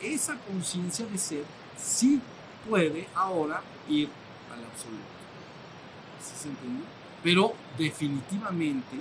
Esa 0.00 0.36
conciencia 0.38 1.06
de 1.06 1.18
ser 1.18 1.44
sí 1.76 2.20
puede 2.68 3.08
ahora 3.14 3.62
ir 3.88 4.08
al 4.52 4.64
absoluto. 4.64 5.16
¿Sí 6.22 6.42
se 6.42 6.48
entendió? 6.48 6.84
Pero 7.22 7.54
definitivamente 7.76 8.96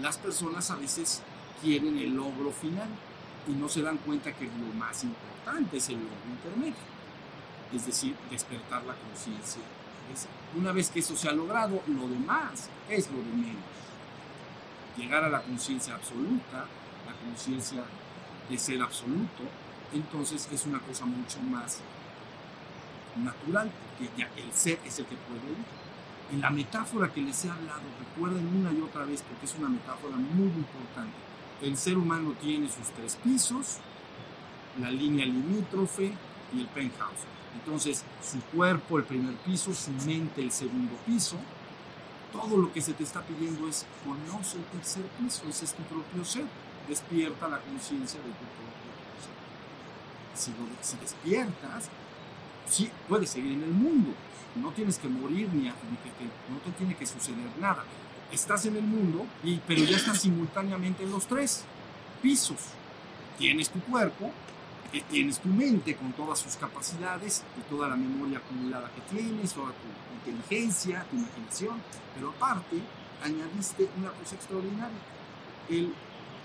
las 0.00 0.18
personas 0.18 0.70
a 0.70 0.76
veces 0.76 1.22
quieren 1.62 1.98
el 1.98 2.14
logro 2.14 2.50
final 2.50 2.88
y 3.46 3.52
no 3.52 3.68
se 3.68 3.82
dan 3.82 3.98
cuenta 3.98 4.32
que 4.32 4.46
lo 4.46 4.74
más 4.74 5.04
importante 5.04 5.76
es 5.76 5.88
el 5.88 5.96
logro 5.96 6.28
intermedio. 6.30 6.98
Es 7.72 7.86
decir, 7.86 8.14
despertar 8.30 8.82
la 8.84 8.94
conciencia. 8.94 9.62
Una 10.56 10.72
vez 10.72 10.90
que 10.90 11.00
eso 11.00 11.14
se 11.14 11.28
ha 11.28 11.32
logrado, 11.32 11.82
lo 11.86 12.08
demás 12.08 12.68
es 12.88 13.10
lo 13.10 13.18
de 13.18 13.36
menos 13.36 13.78
llegar 14.98 15.24
a 15.24 15.28
la 15.28 15.42
conciencia 15.42 15.94
absoluta, 15.94 16.66
la 17.06 17.14
conciencia 17.24 17.84
de 18.48 18.58
ser 18.58 18.82
absoluto, 18.82 19.44
entonces 19.94 20.48
es 20.52 20.66
una 20.66 20.80
cosa 20.80 21.06
mucho 21.06 21.40
más 21.40 21.80
natural, 23.16 23.70
porque 23.70 24.10
ya 24.18 24.28
el 24.36 24.52
ser 24.52 24.78
es 24.84 24.98
el 24.98 25.06
que 25.06 25.16
puede 25.16 25.52
ir. 25.52 25.78
En 26.32 26.40
la 26.42 26.50
metáfora 26.50 27.10
que 27.10 27.22
les 27.22 27.44
he 27.44 27.50
hablado, 27.50 27.80
recuerden 28.00 28.46
una 28.48 28.72
y 28.72 28.82
otra 28.82 29.04
vez, 29.04 29.22
porque 29.22 29.46
es 29.46 29.54
una 29.58 29.68
metáfora 29.68 30.16
muy 30.16 30.48
importante. 30.48 31.16
El 31.62 31.76
ser 31.76 31.96
humano 31.96 32.34
tiene 32.40 32.68
sus 32.68 32.88
tres 32.88 33.16
pisos, 33.16 33.78
la 34.80 34.90
línea 34.90 35.24
limítrofe 35.24 36.12
y 36.54 36.60
el 36.60 36.66
penthouse. 36.66 37.24
Entonces, 37.54 38.04
su 38.22 38.40
cuerpo, 38.56 38.98
el 38.98 39.04
primer 39.04 39.34
piso, 39.36 39.72
su 39.72 39.90
mente, 40.06 40.42
el 40.42 40.52
segundo 40.52 40.94
piso, 41.06 41.36
todo 42.32 42.56
lo 42.56 42.72
que 42.72 42.80
se 42.80 42.92
te 42.92 43.04
está 43.04 43.22
pidiendo 43.22 43.68
es 43.68 43.86
conoce 44.04 44.58
el 44.58 44.64
tercer 44.64 45.04
piso, 45.18 45.42
ese 45.48 45.64
es 45.64 45.74
tu 45.74 45.82
propio 45.82 46.24
ser. 46.24 46.44
Despierta 46.88 47.48
la 47.48 47.60
conciencia 47.60 48.18
de 48.20 48.28
tu 48.28 48.44
propio 48.56 48.88
ser. 49.20 50.54
Si, 50.82 50.96
despiertas, 50.96 51.88
sí 52.68 52.90
puedes 53.08 53.30
seguir 53.30 53.52
en 53.52 53.62
el 53.62 53.70
mundo. 53.70 54.10
No 54.54 54.70
tienes 54.72 54.98
que 54.98 55.08
morir 55.08 55.48
ni, 55.52 55.64
que 55.64 56.24
no 56.50 56.58
te 56.64 56.70
tiene 56.72 56.96
que 56.96 57.06
suceder 57.06 57.50
nada. 57.60 57.84
Estás 58.32 58.66
en 58.66 58.76
el 58.76 58.82
mundo, 58.82 59.26
pero 59.66 59.84
ya 59.84 59.96
estás 59.96 60.20
simultáneamente 60.20 61.02
en 61.02 61.10
los 61.10 61.26
tres 61.26 61.64
pisos. 62.22 62.58
Tienes 63.38 63.70
tu 63.70 63.80
cuerpo, 63.80 64.32
que 64.92 65.02
tienes 65.02 65.38
tu 65.40 65.48
mente 65.48 65.94
con 65.96 66.12
todas 66.12 66.38
sus 66.38 66.56
capacidades 66.56 67.44
y 67.58 67.60
toda 67.70 67.88
la 67.88 67.96
memoria 67.96 68.38
acumulada 68.38 68.90
que 68.94 69.00
tienes, 69.14 69.52
toda 69.52 69.72
tu 69.72 70.30
inteligencia, 70.30 71.04
tu 71.10 71.16
imaginación, 71.16 71.80
pero 72.14 72.30
aparte 72.30 72.80
añadiste 73.22 73.88
una 73.98 74.10
cosa 74.10 74.34
extraordinaria, 74.34 74.98
el 75.68 75.92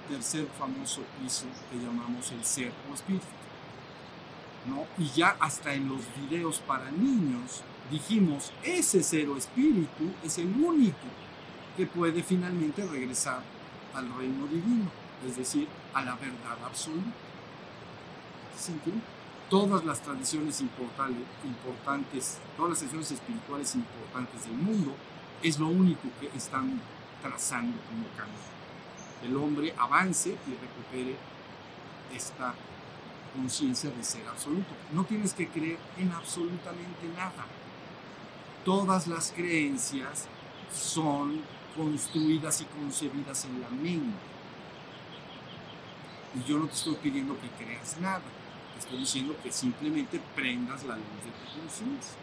tercer 0.09 0.47
famoso 0.59 1.01
piso 1.21 1.45
que 1.71 1.77
llamamos 1.77 2.31
el 2.31 2.43
ser 2.43 2.71
o 2.89 2.93
espíritu. 2.93 3.25
¿no? 4.67 4.85
Y 4.97 5.09
ya 5.09 5.35
hasta 5.39 5.73
en 5.73 5.89
los 5.89 6.01
videos 6.15 6.59
para 6.59 6.91
niños 6.91 7.63
dijimos, 7.91 8.51
ese 8.63 9.03
ser 9.03 9.29
o 9.29 9.37
espíritu 9.37 10.11
es 10.23 10.37
el 10.37 10.47
único 10.47 11.07
que 11.77 11.85
puede 11.85 12.23
finalmente 12.23 12.85
regresar 12.85 13.41
al 13.93 14.13
reino 14.15 14.47
divino, 14.47 14.89
es 15.27 15.37
decir, 15.37 15.67
a 15.93 16.03
la 16.03 16.15
verdad 16.15 16.57
absoluta. 16.65 17.22
Todas 19.49 19.85
las 19.85 20.01
tradiciones 20.01 20.61
importantes, 20.61 22.39
todas 22.55 22.69
las 22.71 22.79
tradiciones 22.79 23.11
espirituales 23.11 23.75
importantes 23.75 24.45
del 24.45 24.55
mundo, 24.55 24.95
es 25.43 25.59
lo 25.59 25.67
único 25.67 26.07
que 26.19 26.35
están 26.35 26.81
trazando 27.21 27.77
como 27.89 28.07
camino. 28.17 28.37
El 29.23 29.35
hombre 29.37 29.73
avance 29.77 30.31
y 30.31 30.51
recupere 30.51 31.15
esta 32.15 32.55
conciencia 33.35 33.91
de 33.91 34.03
ser 34.03 34.27
absoluto. 34.27 34.73
No 34.91 35.03
tienes 35.03 35.33
que 35.33 35.47
creer 35.47 35.77
en 35.97 36.11
absolutamente 36.11 37.07
nada. 37.15 37.45
Todas 38.65 39.07
las 39.07 39.31
creencias 39.33 40.25
son 40.73 41.41
construidas 41.75 42.61
y 42.61 42.65
concebidas 42.65 43.45
en 43.45 43.61
la 43.61 43.69
mente. 43.69 44.17
Y 46.35 46.49
yo 46.49 46.57
no 46.57 46.65
te 46.67 46.73
estoy 46.73 46.95
pidiendo 46.95 47.37
que 47.39 47.49
creas 47.63 47.97
nada 47.99 48.21
estoy 48.79 48.99
diciendo 48.99 49.35
que 49.41 49.51
simplemente 49.51 50.19
prendas 50.35 50.83
la 50.83 50.95
luz 50.95 51.05
de 51.23 51.31
tu 51.31 51.59
conciencia. 51.59 52.15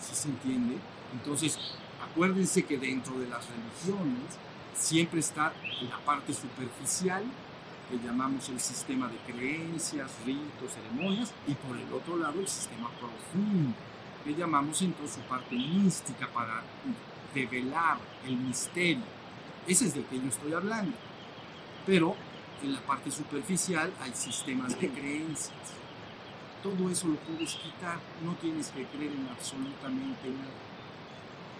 ¿Sí 0.00 0.14
se 0.14 0.28
entiende? 0.28 0.76
Entonces, 1.12 1.58
acuérdense 2.10 2.64
que 2.64 2.78
dentro 2.78 3.18
de 3.18 3.28
las 3.28 3.46
religiones 3.48 4.38
siempre 4.74 5.20
está 5.20 5.52
la 5.82 5.98
parte 5.98 6.32
superficial, 6.32 7.24
que 7.90 7.98
llamamos 8.06 8.48
el 8.48 8.58
sistema 8.58 9.08
de 9.08 9.16
creencias, 9.32 10.10
ritos, 10.24 10.72
ceremonias, 10.72 11.32
y 11.46 11.54
por 11.54 11.76
el 11.76 11.92
otro 11.92 12.16
lado 12.16 12.40
el 12.40 12.48
sistema 12.48 12.88
profundo, 12.90 13.74
que 14.24 14.34
llamamos 14.34 14.80
entonces 14.82 15.16
su 15.16 15.28
parte 15.28 15.54
mística 15.54 16.26
para 16.28 16.62
develar 17.34 17.98
el 18.26 18.36
misterio. 18.36 19.04
Ese 19.66 19.86
es 19.86 19.94
del 19.94 20.04
que 20.06 20.20
yo 20.20 20.28
estoy 20.28 20.52
hablando. 20.52 20.96
Pero 21.86 22.16
en 22.62 22.72
la 22.72 22.80
parte 22.80 23.10
superficial 23.10 23.92
hay 24.00 24.12
sistemas 24.14 24.78
de 24.80 24.88
creencias 24.88 25.72
todo 26.62 26.88
eso 26.88 27.08
lo 27.08 27.16
puedes 27.16 27.54
quitar, 27.56 27.98
no 28.24 28.34
tienes 28.36 28.68
que 28.68 28.86
creer 28.86 29.12
en 29.12 29.28
absolutamente 29.28 30.30
nada. 30.30 30.54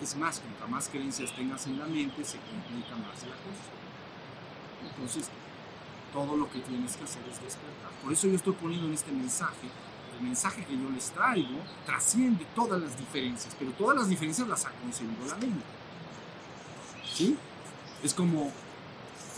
Es 0.00 0.16
más, 0.16 0.40
cuanto 0.40 0.68
más 0.68 0.88
creencias 0.88 1.35
tengas 1.35 1.66
en 1.66 1.78
la 1.78 1.87
mente, 1.87 2.25
se 2.25 2.38
complica 2.38 2.97
más 2.97 3.23
la 3.23 3.37
cosa. 3.42 3.73
Entonces, 4.88 5.28
todo 6.12 6.37
lo 6.37 6.49
que 6.50 6.61
tienes 6.61 6.97
que 6.97 7.04
hacer 7.04 7.23
es 7.30 7.42
despertar. 7.42 7.90
Por 8.02 8.12
eso 8.12 8.28
yo 8.28 8.37
estoy 8.37 8.52
poniendo 8.54 8.87
en 8.87 8.94
este 8.94 9.12
mensaje, 9.12 9.68
el 10.18 10.25
mensaje 10.25 10.64
que 10.64 10.76
yo 10.76 10.88
les 10.90 11.11
traigo 11.11 11.59
trasciende 11.85 12.47
todas 12.54 12.80
las 12.80 12.97
diferencias, 12.97 13.56
pero 13.59 13.73
todas 13.73 13.97
las 13.97 14.09
diferencias 14.09 14.47
las 14.47 14.64
ha 14.66 14.71
la 14.71 15.37
mente. 15.37 15.64
¿Sí? 17.12 17.37
Es 18.02 18.14
como 18.14 18.52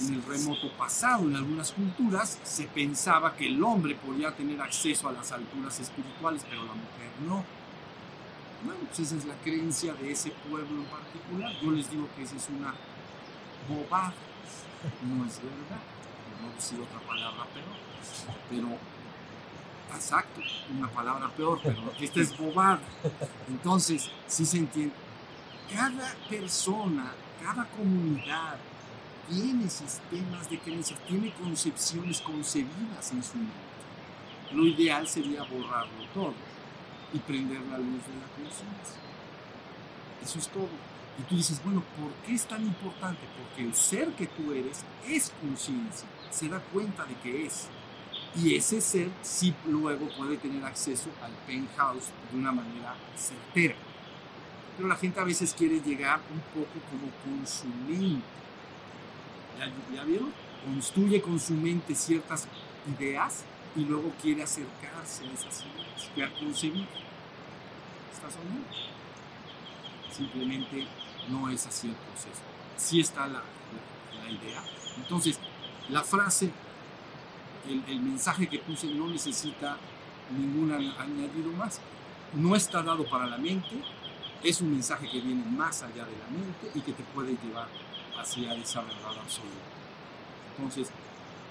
en 0.01 0.15
el 0.15 0.23
remoto 0.25 0.71
pasado, 0.77 1.25
en 1.25 1.37
algunas 1.37 1.73
culturas, 1.73 2.39
se 2.43 2.65
pensaba 2.65 3.37
que 3.37 3.47
el 3.47 3.63
hombre 3.63 3.95
podía 3.95 4.35
tener 4.35 4.61
acceso 4.61 5.09
a 5.09 5.13
las 5.13 5.33
alturas 5.33 5.79
espirituales, 5.79 6.45
pero 6.49 6.65
la 6.65 6.75
mujer 6.75 7.11
no. 7.27 7.45
Bueno, 8.65 8.81
pues 8.87 9.01
esa 9.01 9.17
es 9.17 9.25
la 9.27 9.35
creencia 9.37 9.95
de 9.95 10.11
ese 10.11 10.31
pueblo 10.49 10.83
en 10.83 10.87
particular. 10.87 11.53
Yo 11.63 11.71
les 11.71 11.91
digo 11.91 12.09
que 12.17 12.23
esa 12.23 12.37
es 12.37 12.49
una 12.49 12.75
bobada, 13.69 14.15
no 15.03 15.25
es 15.27 15.37
verdad. 15.37 15.83
No 16.43 16.53
decir 16.55 16.81
otra 16.81 16.99
palabra 17.07 17.45
peor, 17.55 17.77
pero 18.51 18.77
exacto, 19.95 20.41
una 20.77 20.89
palabra 20.89 21.29
peor, 21.31 21.61
pero 21.63 21.93
esta 22.01 22.21
es 22.21 22.37
bobada. 22.37 22.81
Entonces, 23.49 24.11
si 24.27 24.45
se 24.45 24.59
entiende, 24.59 24.95
cada 25.73 26.15
persona, 26.29 27.13
cada 27.43 27.65
comunidad, 27.67 28.57
tiene 29.29 29.69
sistemas 29.69 30.49
de 30.51 30.59
creencias, 30.59 30.99
tiene 31.07 31.33
concepciones 31.35 32.21
concebidas 32.21 33.13
en 33.13 33.23
su 33.23 33.37
mente. 33.37 33.53
Lo 34.53 34.67
ideal 34.67 35.07
sería 35.09 35.43
borrarlo 35.43 36.05
todo 36.13 36.35
y 37.13 37.19
prender 37.19 37.61
la 37.63 37.79
luz 37.79 38.03
de 38.07 38.15
la 38.21 38.27
conciencia. 38.35 39.01
Eso 40.23 40.39
es 40.39 40.49
todo. 40.49 40.69
Y 41.19 41.23
tú 41.23 41.37
dices, 41.37 41.63
bueno, 41.65 41.83
¿por 41.99 42.11
qué 42.27 42.35
es 42.35 42.47
tan 42.47 42.63
importante? 42.63 43.21
Porque 43.39 43.63
el 43.69 43.75
ser 43.75 44.09
que 44.15 44.27
tú 44.27 44.53
eres 44.53 44.85
es 45.07 45.33
conciencia, 45.41 46.09
se 46.31 46.49
da 46.49 46.59
cuenta 46.59 47.05
de 47.05 47.15
que 47.17 47.47
es. 47.47 47.69
Y 48.37 48.57
ese 48.57 48.81
ser 48.81 49.11
sí 49.23 49.55
luego 49.67 50.09
puede 50.17 50.37
tener 50.39 50.65
acceso 50.65 51.09
al 51.23 51.31
penthouse 51.47 52.11
de 52.33 52.39
una 52.39 52.51
manera 52.51 52.97
certera. 53.17 53.77
Pero 54.77 54.89
la 54.89 54.97
gente 54.97 55.21
a 55.21 55.25
veces 55.25 55.55
quiere 55.55 55.81
llegar 55.81 56.21
un 56.33 56.41
poco 56.53 56.81
como. 56.91 57.05
¿Ya, 57.87 58.21
ya 59.95 60.05
vieron? 60.05 60.33
Construye 60.65 61.21
con 61.21 61.39
su 61.39 61.55
mente 61.55 61.95
ciertas 61.95 62.49
ideas 62.99 63.45
y 63.77 63.81
luego 63.85 64.13
quiere 64.23 64.43
acercarse 64.43 65.25
a 65.27 65.33
esas 65.33 65.63
ideas 65.65 66.11
que 66.15 66.23
ha 66.25 66.31
concebido. 66.39 66.87
¿Estás 68.13 68.35
oyendo? 68.37 68.67
Simplemente 70.11 70.87
no 71.29 71.49
es 71.51 71.67
así 71.67 71.89
el 71.89 71.95
proceso. 71.95 72.43
Sí 72.77 73.01
está 73.01 73.27
la, 73.27 73.41
la- 73.41 74.31
idea. 74.31 74.63
Entonces, 74.97 75.39
la 75.91 76.03
frase, 76.03 76.51
el, 77.69 77.85
el 77.89 78.01
mensaje 78.01 78.49
que 78.49 78.59
puse 78.59 78.87
no 78.87 79.07
necesita 79.09 79.77
ningún 80.37 80.71
añ- 80.71 80.97
añadido 80.99 81.53
más. 81.53 81.79
No 82.33 82.57
está 82.57 82.83
dado 82.83 83.05
para 83.09 83.27
la 83.27 83.37
mente, 83.37 83.77
es 84.43 84.61
un 84.63 84.73
mensaje 84.73 85.09
que 85.11 85.21
viene 85.21 85.45
más 85.51 85.83
allá 85.83 86.05
de 86.07 86.17
la 86.17 86.27
mente 86.31 86.71
y 86.75 86.81
que 86.81 86.93
te 86.93 87.03
puede 87.15 87.37
llevar 87.45 87.69
hacia 88.19 88.55
esa 88.55 88.81
verdad 88.83 89.19
absoluta. 89.21 89.55
Entonces, 90.57 90.91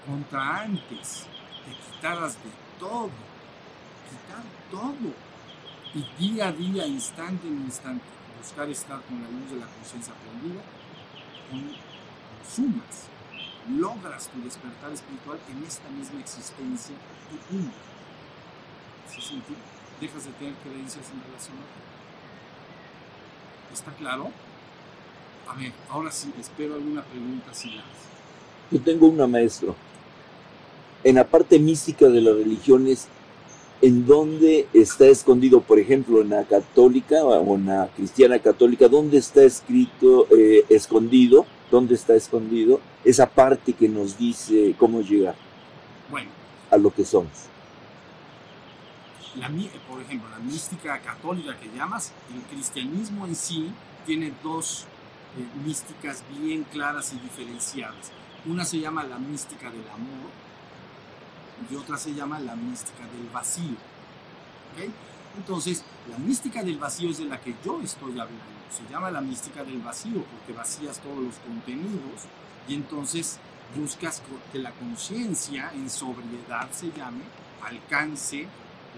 contra 0.06 0.60
antes 0.62 1.26
te 1.64 1.72
quitaras 1.92 2.34
de 2.42 2.50
todo, 2.78 3.10
quitar 4.10 4.42
todo, 4.70 5.12
y 5.94 6.04
día 6.18 6.48
a 6.48 6.52
día, 6.52 6.86
instante 6.86 7.46
en 7.46 7.62
instante, 7.62 8.04
buscar 8.40 8.68
estar 8.68 9.00
con 9.02 9.22
la 9.22 9.28
luz 9.28 9.50
de 9.50 9.56
la 9.60 9.66
conciencia 9.66 10.12
prendida, 10.14 10.62
con- 11.50 11.76
sumas, 12.44 13.08
logras 13.70 14.28
tu 14.28 14.42
despertar 14.42 14.92
espiritual 14.92 15.38
en 15.50 15.64
esta 15.64 15.88
misma 15.90 16.20
existencia 16.20 16.94
y 17.32 17.36
punto. 17.52 17.76
¿Sí 19.08 19.20
sentido? 19.20 19.58
Dejas 20.00 20.24
de 20.26 20.32
tener 20.32 20.54
creencias 20.56 21.06
en 21.10 21.22
relación 21.22 21.56
a. 21.56 21.64
¿Está 23.72 23.92
claro? 23.92 24.30
A 25.48 25.54
ver, 25.54 25.72
ahora 25.90 26.10
sí, 26.10 26.32
espero 26.40 26.74
alguna 26.74 27.02
pregunta 27.02 27.52
si. 27.52 27.80
Yo 28.70 28.80
tengo 28.80 29.06
una 29.06 29.26
maestro. 29.26 29.74
En 31.02 31.16
la 31.16 31.26
parte 31.26 31.58
mística 31.58 32.08
de 32.08 32.20
las 32.20 32.34
religiones, 32.34 33.08
¿en 33.82 34.06
dónde 34.06 34.66
está 34.72 35.06
escondido, 35.06 35.60
por 35.60 35.78
ejemplo, 35.78 36.22
en 36.22 36.30
la 36.30 36.44
católica 36.44 37.22
o 37.24 37.54
en 37.56 37.66
la 37.66 37.88
cristiana 37.94 38.38
católica, 38.38 38.88
dónde 38.88 39.18
está 39.18 39.42
escrito, 39.42 40.26
eh, 40.36 40.64
escondido, 40.70 41.44
dónde 41.70 41.94
está 41.94 42.14
escondido 42.14 42.80
esa 43.04 43.28
parte 43.28 43.74
que 43.74 43.88
nos 43.88 44.16
dice 44.16 44.74
cómo 44.78 45.02
llegar 45.02 45.34
Bueno, 46.10 46.30
a 46.70 46.78
lo 46.78 46.90
que 46.92 47.04
somos? 47.04 47.48
la, 49.38 49.48
por 49.88 50.00
ejemplo, 50.00 50.28
la 50.30 50.38
mística 50.38 50.98
católica 51.00 51.58
que 51.58 51.68
llamas, 51.76 52.12
el 52.34 52.40
cristianismo 52.42 53.26
en 53.26 53.34
sí 53.34 53.70
tiene 54.06 54.32
dos 54.42 54.86
eh, 55.36 55.64
místicas 55.64 56.22
bien 56.30 56.64
claras 56.64 57.12
y 57.12 57.18
diferenciadas. 57.18 58.12
Una 58.46 58.64
se 58.64 58.78
llama 58.78 59.04
la 59.04 59.18
mística 59.18 59.70
del 59.70 59.88
amor 59.88 60.30
y 61.70 61.76
otra 61.76 61.96
se 61.96 62.14
llama 62.14 62.38
la 62.40 62.56
mística 62.56 63.06
del 63.06 63.28
vacío. 63.32 63.76
Entonces, 65.36 65.84
la 66.10 66.18
mística 66.18 66.62
del 66.62 66.78
vacío 66.78 67.10
es 67.10 67.18
de 67.18 67.24
la 67.24 67.40
que 67.40 67.54
yo 67.64 67.80
estoy 67.82 68.12
hablando. 68.12 68.54
Se 68.70 68.90
llama 68.92 69.10
la 69.10 69.20
mística 69.20 69.64
del 69.64 69.80
vacío 69.80 70.24
porque 70.24 70.52
vacías 70.52 71.00
todos 71.00 71.18
los 71.18 71.34
contenidos 71.36 72.26
y 72.68 72.74
entonces 72.74 73.38
buscas 73.76 74.22
que 74.52 74.58
la 74.58 74.72
conciencia 74.72 75.72
en 75.74 75.88
sobriedad 75.90 76.70
se 76.70 76.90
llame, 76.92 77.22
alcance 77.62 78.46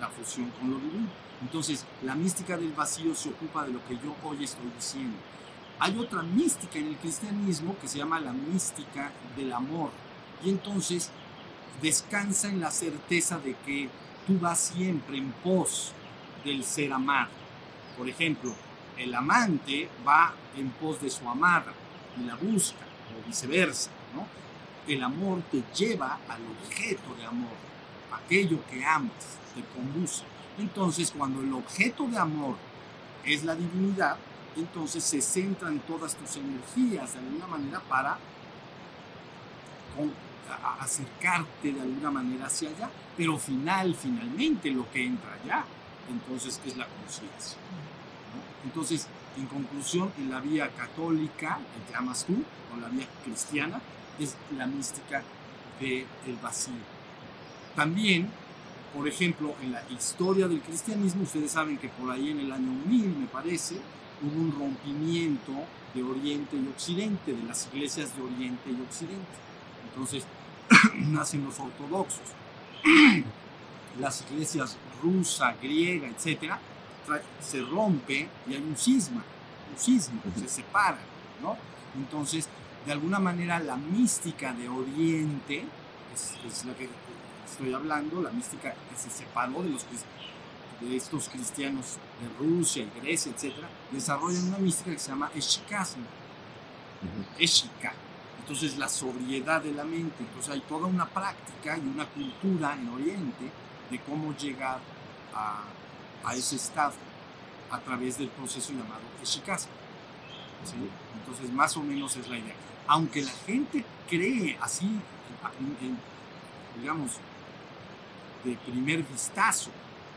la 0.00 0.08
fusión 0.08 0.50
con 0.58 0.70
lo 0.70 0.78
divino. 0.78 1.08
Entonces, 1.42 1.84
la 2.02 2.14
mística 2.14 2.56
del 2.56 2.72
vacío 2.72 3.14
se 3.14 3.28
ocupa 3.28 3.64
de 3.64 3.72
lo 3.72 3.86
que 3.86 3.94
yo 3.94 4.14
hoy 4.24 4.44
estoy 4.44 4.70
diciendo. 4.74 5.16
Hay 5.78 5.98
otra 5.98 6.22
mística 6.22 6.78
en 6.78 6.88
el 6.88 6.96
cristianismo 6.96 7.76
que 7.78 7.88
se 7.88 7.98
llama 7.98 8.20
la 8.20 8.32
mística 8.32 9.12
del 9.36 9.52
amor. 9.52 9.90
Y 10.44 10.50
entonces 10.50 11.10
descansa 11.82 12.48
en 12.48 12.60
la 12.60 12.70
certeza 12.70 13.38
de 13.38 13.54
que 13.66 13.88
tú 14.26 14.38
vas 14.38 14.58
siempre 14.58 15.18
en 15.18 15.32
pos 15.32 15.92
del 16.44 16.64
ser 16.64 16.92
amado. 16.92 17.30
Por 17.98 18.08
ejemplo, 18.08 18.54
el 18.96 19.14
amante 19.14 19.88
va 20.06 20.34
en 20.56 20.70
pos 20.70 21.00
de 21.02 21.10
su 21.10 21.28
amada 21.28 21.72
y 22.18 22.24
la 22.24 22.36
busca, 22.36 22.84
o 23.14 23.26
viceversa. 23.26 23.90
El 24.88 25.02
amor 25.02 25.42
te 25.50 25.64
lleva 25.76 26.20
al 26.28 26.40
objeto 26.46 27.14
de 27.18 27.26
amor, 27.26 27.50
aquello 28.12 28.64
que 28.70 28.84
amas, 28.84 29.36
te 29.54 29.62
conduce. 29.76 30.22
Entonces, 30.58 31.12
cuando 31.16 31.40
el 31.40 31.52
objeto 31.52 32.06
de 32.06 32.16
amor 32.16 32.56
es 33.24 33.42
la 33.42 33.56
divinidad, 33.56 34.16
entonces 34.56 35.04
se 35.04 35.20
centran 35.20 35.80
todas 35.80 36.16
tus 36.16 36.36
energías 36.36 37.12
de 37.12 37.18
alguna 37.20 37.46
manera 37.46 37.80
para 37.80 38.18
acercarte 40.80 41.72
de 41.72 41.80
alguna 41.80 42.10
manera 42.10 42.46
hacia 42.46 42.68
allá, 42.70 42.90
pero 43.16 43.38
final, 43.38 43.94
finalmente 43.94 44.70
lo 44.70 44.90
que 44.90 45.04
entra 45.04 45.30
allá, 45.42 45.64
entonces 46.10 46.60
es 46.64 46.76
la 46.76 46.86
conciencia. 46.86 47.58
Entonces, 48.64 49.06
en 49.36 49.46
conclusión, 49.46 50.12
en 50.18 50.30
la 50.30 50.40
vía 50.40 50.70
católica, 50.70 51.58
que 51.86 51.92
llamas 51.92 52.24
tú, 52.24 52.42
o 52.74 52.80
la 52.80 52.88
vía 52.88 53.06
cristiana, 53.24 53.80
es 54.18 54.36
la 54.56 54.66
mística 54.66 55.22
del 55.80 56.36
vacío. 56.42 56.74
También, 57.74 58.28
por 58.94 59.06
ejemplo, 59.06 59.54
en 59.62 59.72
la 59.72 59.82
historia 59.90 60.48
del 60.48 60.60
cristianismo, 60.60 61.24
ustedes 61.24 61.52
saben 61.52 61.76
que 61.78 61.88
por 61.88 62.10
ahí 62.10 62.30
en 62.30 62.40
el 62.40 62.52
año 62.52 62.72
1000, 62.86 63.16
me 63.16 63.26
parece, 63.26 63.76
hubo 64.22 64.40
un 64.40 64.52
rompimiento 64.58 65.52
de 65.94 66.02
Oriente 66.02 66.56
y 66.56 66.68
Occidente, 66.68 67.32
de 67.32 67.42
las 67.44 67.66
iglesias 67.72 68.14
de 68.16 68.22
Oriente 68.22 68.70
y 68.70 68.80
Occidente. 68.82 69.36
Entonces, 69.88 70.24
nacen 70.94 71.44
los 71.44 71.58
ortodoxos. 71.60 72.20
Las 74.00 74.22
iglesias 74.30 74.76
rusa, 75.02 75.54
griega, 75.62 76.06
etcétera, 76.08 76.58
se 77.40 77.62
rompe 77.62 78.28
y 78.46 78.52
hay 78.54 78.60
un 78.60 78.76
cisma, 78.76 79.24
un 79.72 79.78
cisma, 79.78 80.20
se 80.38 80.48
separan, 80.48 81.00
¿no? 81.40 81.56
Entonces, 81.96 82.46
de 82.84 82.92
alguna 82.92 83.18
manera, 83.18 83.58
la 83.58 83.76
mística 83.76 84.52
de 84.52 84.68
Oriente, 84.68 85.64
es, 86.14 86.34
es 86.46 86.64
la 86.66 86.74
que 86.74 86.90
estoy 87.50 87.72
hablando, 87.72 88.20
la 88.20 88.30
mística 88.30 88.74
que 88.74 88.96
se 88.96 89.08
separó 89.08 89.62
de, 89.62 89.70
los, 89.70 89.82
cris- 89.84 90.04
de 90.80 90.96
estos 90.96 91.28
cristianos 91.28 91.96
de 92.20 92.28
Rusia 92.44 92.82
y 92.84 93.00
Grecia, 93.00 93.32
etcétera, 93.34 93.68
desarrollan 93.90 94.48
una 94.48 94.58
mística 94.58 94.90
que 94.90 94.98
se 94.98 95.08
llama 95.10 95.30
Eshikasmo, 95.34 96.04
Eshika. 97.38 97.92
Entonces, 98.40 98.76
la 98.78 98.88
sobriedad 98.88 99.62
de 99.62 99.72
la 99.72 99.84
mente. 99.84 100.14
Entonces, 100.20 100.52
hay 100.52 100.60
toda 100.60 100.86
una 100.86 101.06
práctica 101.06 101.76
y 101.76 101.80
una 101.80 102.06
cultura 102.06 102.74
en 102.74 102.88
Oriente 102.90 103.50
de 103.90 104.00
cómo 104.00 104.36
llegar 104.36 104.78
a, 105.34 105.62
a 106.24 106.34
ese 106.34 106.56
estado 106.56 106.94
a 107.70 107.80
través 107.80 108.18
del 108.18 108.28
proceso 108.28 108.72
llamado 108.72 109.00
Eshikasmo. 109.22 109.72
¿sí? 110.64 110.76
Entonces, 111.20 111.52
más 111.52 111.76
o 111.76 111.82
menos 111.82 112.16
es 112.16 112.28
la 112.28 112.38
idea. 112.38 112.54
Aunque 112.86 113.22
la 113.22 113.32
gente 113.32 113.84
cree 114.08 114.56
así, 114.60 114.86
en- 114.86 115.86
en- 115.86 115.98
digamos, 116.80 117.12
de 118.44 118.56
primer 118.70 119.02
vistazo, 119.02 119.70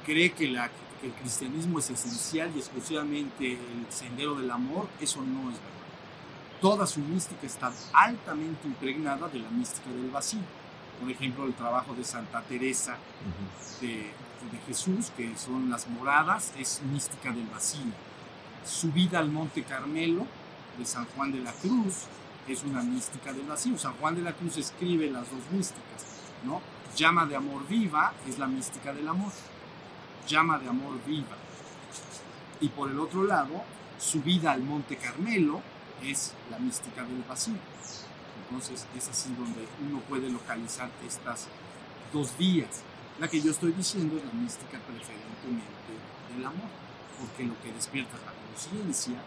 cree 0.10 0.32
que, 0.32 0.48
la- 0.48 0.69
que 1.00 1.08
el 1.08 1.13
cristianismo 1.13 1.80
es 1.80 1.89
esencial 1.89 2.52
y 2.56 2.60
exclusivamente 2.60 3.54
el 3.54 3.86
sendero 3.89 4.36
del 4.36 4.50
amor, 4.52 4.88
eso 5.00 5.22
no 5.22 5.41
es 5.52 5.56
verdad. 5.56 5.69
Toda 6.62 6.86
su 6.88 7.00
mística 7.00 7.45
está 7.45 7.72
altamente 7.93 8.67
impregnada 8.67 9.28
de 9.30 9.39
la 9.39 9.50
mística 9.50 9.89
del 9.89 10.10
vacío. 10.10 10.41
Por 11.00 11.10
ejemplo, 11.10 11.45
el 11.45 11.54
trabajo 11.54 11.93
de 11.93 12.04
Santa 12.04 12.41
Teresa 12.41 12.98
de, 13.82 13.88
de 14.52 14.58
Jesús, 14.67 15.12
que 15.15 15.38
son 15.38 15.69
las 15.69 15.88
moradas, 15.88 16.52
es 16.58 16.82
mística 16.91 17.32
del 17.32 17.45
vacío. 17.48 17.91
Su 18.65 18.91
vida 18.91 19.19
al 19.19 19.30
Monte 19.32 19.63
Carmelo, 19.63 20.26
de 20.78 20.86
San 20.86 21.06
Juan 21.15 21.32
de 21.32 21.39
la 21.39 21.54
Cruz, 21.54 22.06
es 22.48 22.63
una 22.63 22.82
mística 22.82 23.32
del 23.32 23.45
vacío. 23.45 23.78
San 23.78 23.93
Juan 23.93 24.15
de 24.15 24.22
la 24.24 24.34
Cruz 24.34 24.58
escribe 24.58 25.10
las 25.10 25.30
dos 25.32 25.39
místicas, 25.52 26.06
¿no? 26.43 26.62
Llama 26.98 27.26
de 27.26 27.36
amor 27.38 27.65
viva 27.69 28.12
es 28.28 28.38
la 28.39 28.48
mística 28.48 28.91
del 28.91 29.08
amor. 29.08 29.32
Llama 30.27 30.60
de 30.60 30.69
amor 30.69 30.99
viva. 31.05 31.38
Y 32.62 32.69
por 32.69 32.89
el 32.89 32.99
otro 32.99 33.23
lado, 33.23 33.63
su 33.97 34.21
vida 34.21 34.51
al 34.51 34.63
Monte 34.63 34.95
Carmelo 34.97 35.62
es 36.03 36.34
la 36.49 36.60
mística 36.60 37.03
del 37.03 37.23
vacío. 37.27 37.55
Entonces 38.43 38.86
es 38.95 39.10
así 39.10 39.34
donde 39.38 39.67
uno 39.88 39.99
puede 40.01 40.29
localizar 40.29 40.89
estas 41.05 41.47
dos 42.12 42.38
vías. 42.38 42.82
La 43.19 43.27
que 43.27 43.41
yo 43.41 43.51
estoy 43.51 43.73
diciendo 43.73 44.17
es 44.17 44.25
la 44.25 44.32
mística 44.32 44.79
preferentemente 44.79 45.93
del 46.34 46.45
amor, 46.45 46.69
porque 47.19 47.43
lo 47.43 47.60
que 47.62 47.71
despierta 47.73 48.15
es 48.15 48.23
la 48.23 48.34
conciencia. 48.47 49.21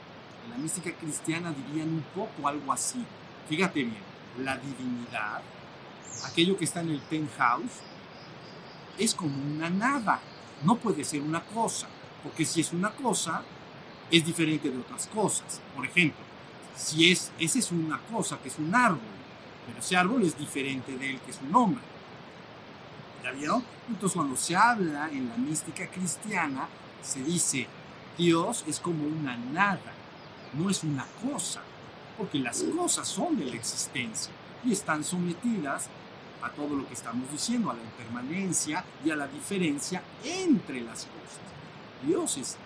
En 0.44 0.50
la 0.50 0.58
mística 0.58 0.92
cristiana 0.92 1.52
dirían 1.52 1.88
un 1.88 2.04
poco 2.14 2.48
algo 2.48 2.72
así. 2.72 3.04
Fíjate 3.48 3.82
bien, 3.82 4.02
la 4.38 4.56
divinidad, 4.56 5.42
aquello 6.24 6.56
que 6.56 6.64
está 6.64 6.80
en 6.80 6.90
el 6.90 7.00
penthouse, 7.00 7.80
es 8.98 9.14
como 9.14 9.36
una 9.42 9.70
nada, 9.70 10.20
no 10.64 10.76
puede 10.76 11.04
ser 11.04 11.22
una 11.22 11.42
cosa, 11.42 11.88
porque 12.22 12.44
si 12.44 12.60
es 12.60 12.72
una 12.72 12.90
cosa, 12.90 13.42
es 14.10 14.24
diferente 14.24 14.70
de 14.70 14.78
otras 14.78 15.06
cosas. 15.08 15.60
Por 15.74 15.84
ejemplo, 15.86 16.22
si 16.76 17.10
es, 17.10 17.32
ese 17.38 17.58
es 17.58 17.72
una 17.72 17.98
cosa, 17.98 18.38
que 18.38 18.48
es 18.48 18.58
un 18.58 18.74
árbol, 18.74 19.00
pero 19.66 19.78
ese 19.78 19.96
árbol 19.96 20.22
es 20.22 20.36
diferente 20.36 20.96
de 20.96 21.10
él, 21.10 21.20
que 21.20 21.30
es 21.30 21.40
un 21.40 21.54
hombre. 21.54 21.82
¿Ya 23.22 23.30
vieron? 23.32 23.62
Entonces 23.88 24.16
cuando 24.16 24.36
se 24.36 24.56
habla 24.56 25.08
en 25.10 25.28
la 25.28 25.36
mística 25.36 25.86
cristiana, 25.88 26.68
se 27.02 27.22
dice, 27.22 27.66
Dios 28.18 28.64
es 28.66 28.80
como 28.80 29.04
una 29.04 29.36
nada, 29.36 29.92
no 30.54 30.68
es 30.70 30.82
una 30.82 31.06
cosa, 31.22 31.62
porque 32.18 32.38
las 32.38 32.62
cosas 32.62 33.08
son 33.08 33.38
de 33.38 33.46
la 33.46 33.54
existencia 33.54 34.32
y 34.64 34.72
están 34.72 35.02
sometidas 35.04 35.88
a 36.42 36.50
todo 36.50 36.76
lo 36.76 36.86
que 36.86 36.94
estamos 36.94 37.30
diciendo, 37.30 37.70
a 37.70 37.74
la 37.74 37.82
impermanencia 37.82 38.84
y 39.04 39.10
a 39.10 39.16
la 39.16 39.26
diferencia 39.28 40.02
entre 40.24 40.80
las 40.80 41.06
cosas. 41.06 41.40
Dios 42.04 42.36
es, 42.36 42.56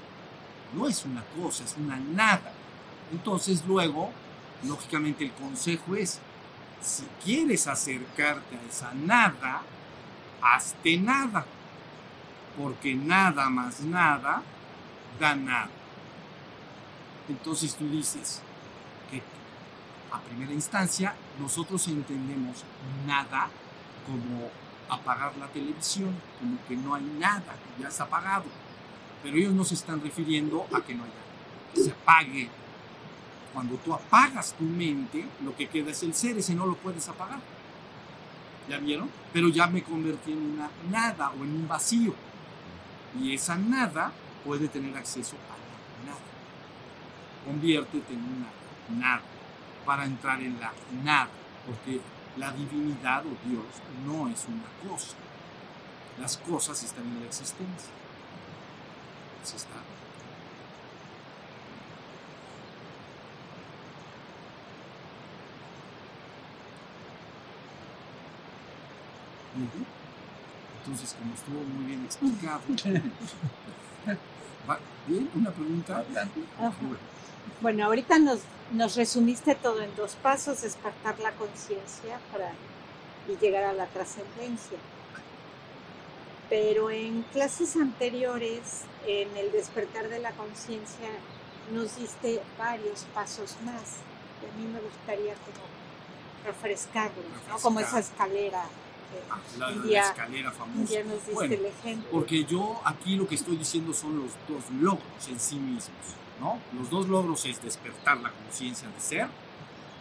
no 0.75 0.87
es 0.87 1.05
una 1.05 1.23
cosa, 1.41 1.65
es 1.65 1.77
una 1.77 1.97
nada. 1.97 2.53
Entonces 3.13 3.65
luego, 3.67 4.11
lógicamente 4.65 5.25
el 5.25 5.33
consejo 5.33 5.95
es, 5.95 6.19
si 6.81 7.05
quieres 7.23 7.67
acercarte 7.67 8.57
a 8.57 8.69
esa 8.69 8.95
nada, 8.95 9.63
hazte 10.41 10.97
nada, 10.97 11.45
porque 12.57 12.95
nada 12.95 13.51
más 13.51 13.81
nada 13.81 14.43
da 15.21 15.35
nada. 15.35 15.71
Entonces 17.29 17.75
tú 17.75 17.89
dices 17.89 18.41
que 19.11 19.23
a 20.13 20.21
primera 20.21 20.53
instancia 20.53 21.15
nosotros 21.41 21.87
entendemos 21.89 22.65
nada 23.07 23.49
como 24.07 24.51
apagar 24.89 25.37
la 25.37 25.49
televisión, 25.49 26.15
como 26.39 26.59
que 26.67 26.77
no 26.77 26.95
hay 26.95 27.05
nada, 27.19 27.55
ya 27.79 27.89
está 27.89 28.05
apagado. 28.05 28.45
Pero 29.23 29.37
ellos 29.37 29.53
no 29.53 29.65
se 29.65 29.75
están 29.75 30.01
refiriendo 30.01 30.67
a 30.73 30.81
que 30.81 30.95
no 30.95 31.05
haya, 31.05 31.13
que 31.75 31.81
se 31.81 31.91
apague. 31.91 32.49
Cuando 33.53 33.77
tú 33.77 33.93
apagas 33.93 34.53
tu 34.53 34.65
mente, 34.65 35.27
lo 35.43 35.57
que 35.57 35.69
queda 35.69 35.91
es 35.91 36.03
el 36.03 36.15
ser, 36.15 36.39
ese 36.39 36.55
no 36.55 36.67
lo 36.67 36.77
puedes 36.77 37.09
apagar. 37.09 37.41
¿Ya 38.69 38.79
vieron? 38.79 39.11
Pero 39.33 39.49
ya 39.49 39.67
me 39.67 39.83
convertí 39.83 40.33
en 40.33 40.53
una 40.53 40.71
nada 40.91 41.31
o 41.31 41.45
en 41.45 41.55
un 41.55 41.69
vacío. 41.69 42.15
Y 43.19 43.35
esa 43.35 43.57
nada 43.57 44.13
puede 44.45 44.69
tener 44.69 44.97
acceso 44.97 45.37
a 45.37 46.07
la 46.07 46.13
nada. 46.13 46.25
Conviértete 47.45 48.13
en 48.13 48.21
una 48.21 49.01
nada 49.01 49.23
para 49.85 50.05
entrar 50.05 50.41
en 50.41 50.61
la 50.61 50.73
nada, 51.05 51.29
porque 51.67 52.01
la 52.39 52.53
divinidad 52.53 53.25
o 53.25 53.31
Dios 53.49 53.65
no 54.07 54.29
es 54.29 54.47
una 54.47 54.91
cosa. 54.91 55.17
Las 56.21 56.37
cosas 56.39 56.83
están 56.83 57.05
en 57.05 57.21
la 57.21 57.27
existencia. 57.27 57.91
Así 59.43 59.57
está. 59.57 59.77
Entonces, 70.81 71.17
como 71.19 71.35
estuvo 71.35 71.61
muy 71.63 71.87
bien 71.87 72.05
explicado. 72.05 72.61
¿Bien? 75.07 75.31
¿Una 75.35 75.51
pregunta? 75.51 76.05
Ajá. 76.59 76.77
Bueno, 77.61 77.85
ahorita 77.87 78.19
nos, 78.19 78.41
nos 78.73 78.97
resumiste 78.97 79.55
todo 79.55 79.81
en 79.83 79.95
dos 79.97 80.15
pasos, 80.17 80.63
despertar 80.63 81.19
la 81.21 81.33
conciencia 81.33 82.19
para 82.33 82.53
y 83.29 83.37
llegar 83.43 83.65
a 83.65 83.73
la 83.73 83.87
trascendencia. 83.87 84.79
Pero 86.49 86.91
en 86.91 87.23
clases 87.33 87.75
anteriores, 87.77 88.83
en 89.07 89.37
el 89.37 89.51
despertar 89.51 90.09
de 90.09 90.21
la 90.21 90.31
conciencia, 90.33 91.09
nos 91.73 91.97
diste 91.97 92.41
varios 92.59 93.05
pasos 93.15 93.57
más. 93.65 93.97
Y 94.43 94.47
a 94.47 94.53
mí 94.57 94.73
me 94.73 94.81
gustaría 94.81 95.35
como 95.35 95.67
refrescarlos, 96.45 97.25
¿no? 97.49 97.59
Como 97.59 97.81
esa 97.81 97.99
escalera 97.99 98.63
Ah, 99.31 99.39
que 99.53 99.59
La, 99.59 99.69
un 99.69 99.79
la 99.79 99.83
día, 99.87 100.03
escalera 100.03 100.51
famosa. 100.53 100.89
día 100.93 101.05
nos 101.05 101.15
diste 101.15 101.33
Bueno, 101.33 101.55
el 101.55 101.67
ejemplo. 101.67 102.11
Porque 102.11 102.45
yo 102.45 102.81
aquí 102.85 103.17
lo 103.17 103.27
que 103.27 103.37
estoy 103.37 103.57
diciendo 103.57 103.95
son 103.95 104.19
los 104.19 104.33
dos 104.49 104.69
logros 104.81 105.29
en 105.29 105.39
sí 105.39 105.57
mismos, 105.57 105.91
¿no? 106.41 106.59
Los 106.79 106.91
dos 106.91 107.09
logros 107.09 107.45
es 107.47 107.63
despertar 107.63 108.19
la 108.19 108.31
conciencia 108.31 108.89
de 108.89 109.01
ser 109.01 109.29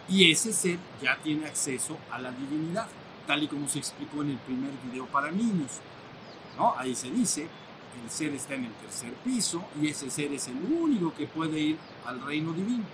y 0.08 0.30
ese 0.30 0.52
ser 0.52 0.78
ya 1.02 1.16
tiene 1.22 1.46
acceso 1.46 1.98
a 2.10 2.18
la 2.18 2.30
divinidad, 2.30 2.86
tal 3.26 3.42
y 3.42 3.48
como 3.48 3.68
se 3.68 3.78
explicó 3.78 4.22
en 4.22 4.30
el 4.30 4.38
primer 4.38 4.70
video 4.84 5.06
para 5.06 5.30
niños, 5.30 5.80
¿no? 6.56 6.74
Ahí 6.78 6.94
se 6.94 7.10
dice, 7.10 7.48
el 8.04 8.10
ser 8.10 8.34
está 8.34 8.54
en 8.54 8.66
el 8.66 8.72
tercer 8.72 9.12
piso 9.24 9.64
y 9.80 9.88
ese 9.88 10.10
ser 10.10 10.32
es 10.32 10.48
el 10.48 10.56
único 10.56 11.14
que 11.14 11.26
puede 11.26 11.58
ir 11.58 11.78
al 12.04 12.20
reino 12.22 12.52
divino, 12.52 12.84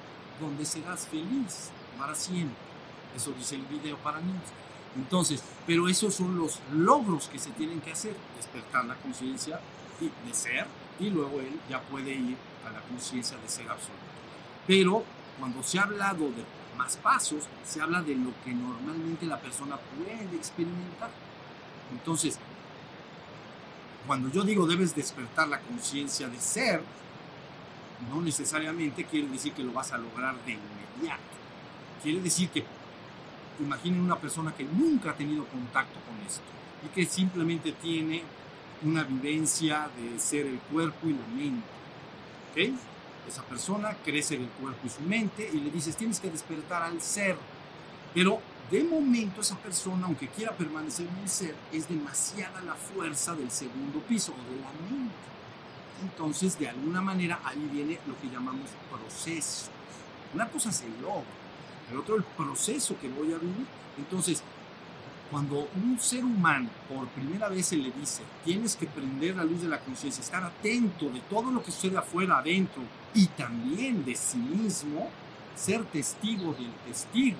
donde 0.41 0.65
serás 0.65 1.07
feliz 1.07 1.71
para 1.99 2.15
siempre. 2.15 2.57
Eso 3.15 3.33
dice 3.37 3.57
el 3.57 3.63
video 3.63 3.97
para 3.99 4.21
niños. 4.21 4.49
Entonces, 4.97 5.43
pero 5.67 5.89
esos 5.89 6.15
son 6.15 6.39
los 6.39 6.61
logros 6.73 7.29
que 7.29 7.39
se 7.39 7.51
tienen 7.51 7.81
que 7.81 7.93
hacer, 7.93 8.15
despertar 8.37 8.85
la 8.85 8.95
conciencia 8.97 9.61
de 10.01 10.35
ser 10.35 10.67
y 10.99 11.11
luego 11.11 11.41
él 11.41 11.61
ya 11.69 11.81
puede 11.83 12.13
ir 12.13 12.37
a 12.67 12.71
la 12.71 12.81
conciencia 12.83 13.37
de 13.39 13.49
ser 13.49 13.69
absoluto. 13.69 14.03
Pero 14.67 15.05
cuando 15.39 15.63
se 15.63 15.79
ha 15.79 15.83
hablado 15.83 16.31
de 16.31 16.45
más 16.77 16.97
pasos, 16.97 17.45
se 17.65 17.81
habla 17.81 18.03
de 18.03 18.15
lo 18.15 18.33
que 18.45 18.53
normalmente 18.53 19.27
la 19.27 19.41
persona 19.41 19.77
puede 19.77 20.37
experimentar. 20.37 21.11
Entonces, 21.91 22.39
cuando 24.07 24.31
yo 24.31 24.43
digo 24.43 24.67
debes 24.67 24.95
despertar 24.95 25.49
la 25.49 25.61
conciencia 25.61 26.29
de 26.29 26.41
ser, 26.41 26.83
no 28.11 28.21
necesariamente 28.21 29.05
quiere 29.05 29.29
decir 29.29 29.53
que 29.53 29.63
lo 29.63 29.73
vas 29.73 29.93
a 29.93 29.99
lograr 29.99 30.35
de 30.45 30.53
inmediato. 30.53 31.23
Quiere 32.03 32.21
decir 32.21 32.49
que 32.49 32.65
imaginen 33.61 34.01
una 34.01 34.19
persona 34.19 34.53
que 34.55 34.65
nunca 34.65 35.11
ha 35.11 35.15
tenido 35.15 35.47
contacto 35.47 35.99
con 36.07 36.27
esto 36.27 36.43
y 36.85 36.89
que 36.89 37.07
simplemente 37.07 37.73
tiene 37.73 38.23
una 38.83 39.05
vivencia 39.05 39.89
de 39.97 40.19
ser 40.19 40.47
el 40.47 40.59
cuerpo 40.59 41.09
y 41.09 41.13
la 41.13 41.27
mente. 41.29 41.82
¿Ok? 42.53 42.73
Esa 43.29 43.43
persona 43.43 43.97
crece 44.05 44.37
en 44.37 44.43
el 44.43 44.49
cuerpo 44.49 44.81
y 44.85 44.89
su 44.89 45.01
mente 45.03 45.49
y 45.53 45.59
le 45.59 45.71
dices 45.71 45.97
tienes 45.97 46.21
que 46.21 46.31
despertar 46.31 46.83
al 46.83 47.01
ser. 47.01 47.37
Pero 48.15 48.41
de 48.71 48.85
momento 48.85 49.41
esa 49.41 49.57
persona, 49.57 50.07
aunque 50.07 50.29
quiera 50.29 50.53
permanecer 50.53 51.07
en 51.07 51.23
el 51.23 51.29
ser, 51.29 51.55
es 51.73 51.89
demasiada 51.89 52.61
la 52.63 52.75
fuerza 52.75 53.35
del 53.35 53.51
segundo 53.51 54.01
piso 54.01 54.33
o 54.33 54.51
de 54.51 54.61
la 54.61 54.71
mente. 54.91 55.15
Entonces, 56.03 56.59
de 56.59 56.69
alguna 56.69 57.01
manera, 57.01 57.41
ahí 57.45 57.69
viene 57.73 57.99
lo 58.07 58.19
que 58.21 58.29
llamamos 58.29 58.71
proceso. 58.91 59.67
Una 60.35 60.49
cosa 60.49 60.73
se 60.73 60.89
logra, 61.01 61.23
el 61.91 61.99
otro 61.99 62.17
el 62.17 62.25
proceso 62.25 62.99
que 63.01 63.09
voy 63.09 63.33
a 63.33 63.39
vivir. 63.39 63.67
Entonces, 63.99 64.43
cuando 65.33 65.67
un 65.83 65.99
ser 65.99 66.23
humano 66.27 66.69
por 66.87 67.09
primera 67.09 67.49
vez 67.49 67.65
se 67.65 67.77
le 67.77 67.91
dice, 67.91 68.23
tienes 68.45 68.77
que 68.77 68.87
prender 68.87 69.35
la 69.35 69.45
luz 69.45 69.63
de 69.63 69.69
la 69.69 69.81
conciencia, 69.81 70.23
estar 70.23 70.45
atento 70.45 71.09
de 71.09 71.21
todo 71.21 71.51
lo 71.51 71.63
que 71.63 71.73
sucede 71.73 71.97
afuera, 71.97 72.37
adentro, 72.37 72.83
y 73.15 73.27
también 73.29 74.05
de 74.05 74.15
sí 74.15 74.37
mismo, 74.37 75.09
ser 75.57 75.87
testigo 75.87 76.53
del 76.53 76.71
testigo, 76.87 77.39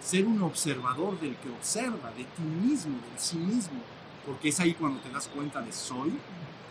ser 0.00 0.24
un 0.24 0.42
observador 0.42 1.20
del 1.20 1.36
que 1.36 1.50
observa, 1.50 2.10
de 2.16 2.24
ti 2.24 2.42
mismo, 2.42 2.96
de 2.96 3.20
sí 3.20 3.36
mismo, 3.36 3.82
porque 4.24 4.48
es 4.48 4.58
ahí 4.58 4.72
cuando 4.72 4.98
te 5.00 5.10
das 5.10 5.28
cuenta 5.28 5.60
de 5.60 5.72
soy, 5.72 6.14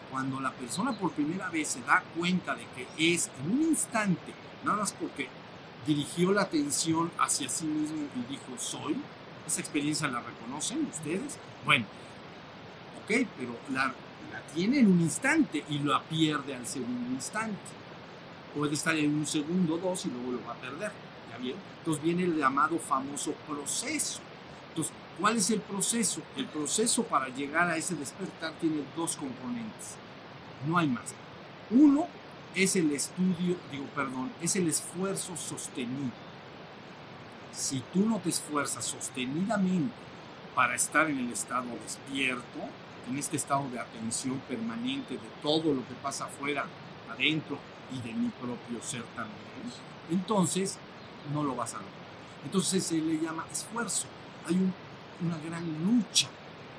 cuando 0.09 0.39
la 0.39 0.51
persona 0.51 0.93
por 0.93 1.11
primera 1.11 1.51
vez 1.51 1.67
se 1.67 1.81
da 1.81 2.03
cuenta 2.17 2.55
de 2.55 2.65
que 2.75 3.13
es 3.13 3.29
en 3.39 3.51
un 3.51 3.61
instante, 3.67 4.33
nada 4.65 4.79
más 4.79 4.93
porque 4.93 5.27
dirigió 5.85 6.31
la 6.31 6.41
atención 6.41 7.11
hacia 7.19 7.47
sí 7.47 7.65
mismo 7.65 8.07
y 8.15 8.31
dijo 8.31 8.57
soy, 8.57 8.95
esa 9.47 9.61
experiencia 9.61 10.07
la 10.07 10.21
reconocen 10.21 10.87
ustedes, 10.91 11.37
bueno, 11.65 11.85
ok, 13.03 13.27
pero 13.37 13.57
la, 13.71 13.85
la 14.31 14.41
tiene 14.53 14.79
en 14.79 14.91
un 14.91 15.01
instante 15.01 15.63
y 15.69 15.79
la 15.79 16.01
pierde 16.03 16.55
al 16.55 16.67
segundo 16.67 17.09
instante. 17.11 17.57
Puede 18.55 18.73
estar 18.73 18.95
en 18.95 19.13
un 19.13 19.25
segundo 19.25 19.77
dos 19.77 20.05
y 20.05 20.09
luego 20.09 20.33
lo 20.33 20.45
va 20.45 20.53
a 20.53 20.57
perder, 20.57 20.91
¿ya 21.31 21.37
vieron? 21.37 21.61
Entonces 21.79 22.03
viene 22.03 22.23
el 22.23 22.37
llamado 22.37 22.77
famoso 22.79 23.33
proceso. 23.47 24.19
Entonces, 24.69 24.93
¿cuál 25.19 25.37
es 25.37 25.49
el 25.49 25.61
proceso? 25.61 26.21
El 26.35 26.45
proceso 26.45 27.03
para 27.03 27.29
llegar 27.29 27.69
a 27.69 27.77
ese 27.77 27.95
despertar 27.95 28.53
tiene 28.59 28.83
dos 28.95 29.15
componentes, 29.15 29.95
no 30.67 30.77
hay 30.77 30.87
más. 30.87 31.13
Uno 31.69 32.07
es 32.55 32.75
el 32.75 32.91
estudio, 32.91 33.55
digo, 33.71 33.85
perdón, 33.95 34.31
es 34.41 34.55
el 34.55 34.67
esfuerzo 34.67 35.35
sostenido. 35.37 36.11
Si 37.53 37.81
tú 37.93 38.05
no 38.07 38.17
te 38.19 38.29
esfuerzas 38.29 38.85
sostenidamente 38.85 39.93
para 40.55 40.75
estar 40.75 41.09
en 41.09 41.19
el 41.19 41.31
estado 41.31 41.65
despierto, 41.83 42.59
en 43.09 43.17
este 43.17 43.37
estado 43.37 43.67
de 43.69 43.79
atención 43.79 44.39
permanente 44.47 45.15
de 45.15 45.29
todo 45.41 45.73
lo 45.73 45.87
que 45.87 45.93
pasa 46.01 46.25
afuera, 46.25 46.65
adentro 47.11 47.57
y 47.91 48.05
de 48.07 48.13
mi 48.13 48.29
propio 48.29 48.81
ser 48.81 49.03
también, 49.15 49.37
entonces 50.11 50.77
no 51.33 51.43
lo 51.43 51.55
vas 51.55 51.73
a 51.73 51.77
lograr. 51.77 51.93
Entonces 52.45 52.83
se 52.83 52.95
le 52.97 53.19
llama 53.19 53.45
esfuerzo. 53.51 54.07
Hay 54.47 54.55
un- 54.55 54.73
una 55.25 55.37
gran 55.39 55.63
lucha, 55.85 56.27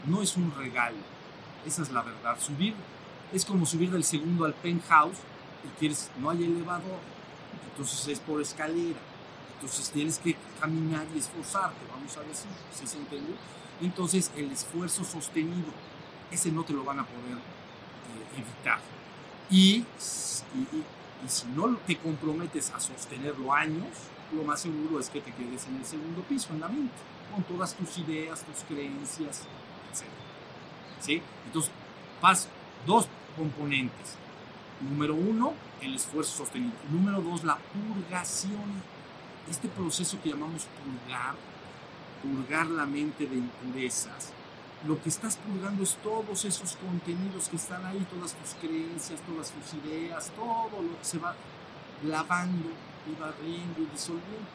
no 0.06 0.22
es 0.22 0.36
un 0.36 0.52
regalo. 0.56 0.96
Esa 1.66 1.82
es 1.82 1.90
la 1.90 2.02
verdad. 2.02 2.38
Subir 2.40 2.74
es 3.32 3.44
como 3.44 3.66
subir 3.66 3.90
del 3.90 4.04
segundo 4.04 4.44
al 4.44 4.54
penthouse 4.54 5.16
y 5.64 5.78
quieres, 5.78 6.10
no 6.20 6.30
hay 6.30 6.44
elevador, 6.44 7.00
entonces 7.70 8.06
es 8.08 8.20
por 8.20 8.40
escalera. 8.40 8.98
Entonces 9.60 9.90
tienes 9.90 10.18
que 10.18 10.36
caminar 10.60 11.04
y 11.14 11.18
esforzarte, 11.18 11.78
vamos 11.90 12.16
a 12.16 12.20
decir, 12.20 12.50
¿sí 12.72 12.86
se 12.86 12.96
entendió? 12.96 13.34
Entonces 13.80 14.30
el 14.36 14.52
esfuerzo 14.52 15.04
sostenido, 15.04 15.72
ese 16.30 16.52
no 16.52 16.62
te 16.62 16.72
lo 16.72 16.84
van 16.84 17.00
a 17.00 17.04
poder 17.04 17.38
eh, 17.38 18.40
evitar. 18.40 18.78
Y, 19.50 19.78
y, 19.78 20.76
y 21.24 21.28
si 21.28 21.46
no 21.48 21.76
te 21.86 21.96
comprometes 21.96 22.70
a 22.70 22.78
sostenerlo 22.78 23.52
años, 23.52 23.88
lo 24.32 24.44
más 24.44 24.60
seguro 24.60 25.00
es 25.00 25.08
que 25.08 25.20
te 25.20 25.32
quedes 25.32 25.66
en 25.66 25.76
el 25.76 25.84
segundo 25.84 26.22
piso, 26.22 26.52
en 26.52 26.60
la 26.60 26.68
mente, 26.68 26.94
con 27.32 27.42
todas 27.44 27.74
tus 27.74 27.98
ideas, 27.98 28.44
tus 28.44 28.62
creencias, 28.64 29.42
etc. 29.92 30.06
¿Sí? 31.00 31.22
Entonces, 31.46 31.72
paso, 32.20 32.48
dos 32.86 33.08
componentes. 33.36 34.16
Número 34.80 35.14
uno, 35.14 35.54
el 35.80 35.94
esfuerzo 35.94 36.36
sostenido. 36.38 36.74
Número 36.90 37.20
dos, 37.20 37.42
la 37.44 37.56
purgación. 37.56 38.97
Este 39.50 39.68
proceso 39.68 40.18
que 40.22 40.30
llamamos 40.30 40.66
purgar, 40.84 41.34
purgar 42.22 42.66
la 42.66 42.86
mente 42.86 43.26
de 43.26 43.36
impurezas, 43.36 44.32
lo 44.86 45.00
que 45.02 45.08
estás 45.08 45.36
purgando 45.36 45.82
es 45.82 45.96
todos 45.96 46.44
esos 46.44 46.76
contenidos 46.76 47.48
que 47.48 47.56
están 47.56 47.84
ahí, 47.84 48.06
todas 48.10 48.34
tus 48.34 48.54
creencias, 48.60 49.20
todas 49.22 49.50
tus 49.50 49.74
ideas, 49.82 50.30
todo 50.36 50.82
lo 50.82 50.98
que 50.98 51.04
se 51.04 51.18
va 51.18 51.34
lavando 52.04 52.68
y 53.06 53.20
barriendo 53.20 53.80
y 53.80 53.86
disolviendo. 53.86 54.48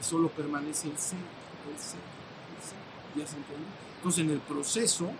Y 0.00 0.04
solo 0.04 0.28
permanece 0.28 0.88
el 0.88 0.96
ser, 0.96 1.18
el 1.18 1.78
ser, 1.78 2.00
el 3.16 3.26
ser. 3.26 3.38
Entonces 3.96 4.24
en 4.24 4.30
el 4.30 4.38
proceso 4.38 5.10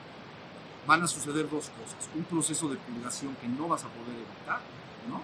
van 0.87 1.03
a 1.03 1.07
suceder 1.07 1.51
dos 1.51 1.71
cosas. 1.71 2.09
Un 2.15 2.25
proceso 2.25 2.69
de 2.69 2.77
purgación 2.77 3.37
que 3.37 3.49
no 3.49 3.69
vas 3.69 3.85
a 3.85 3.89
poder 3.89 4.15
evitar, 4.17 4.61
¿no? 5.11 5.21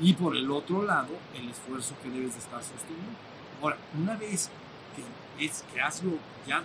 Y 0.00 0.14
por 0.14 0.34
el 0.34 0.50
otro 0.50 0.82
lado, 0.82 1.10
el 1.34 1.50
esfuerzo 1.50 1.94
que 2.02 2.08
debes 2.08 2.32
de 2.32 2.38
estar 2.38 2.62
sosteniendo. 2.62 3.18
Ahora, 3.60 3.76
una 3.98 4.16
vez 4.16 4.50
que, 4.96 5.44
es, 5.44 5.62
que 5.72 5.80
has 5.80 6.02
lo, 6.02 6.12
ya 6.46 6.62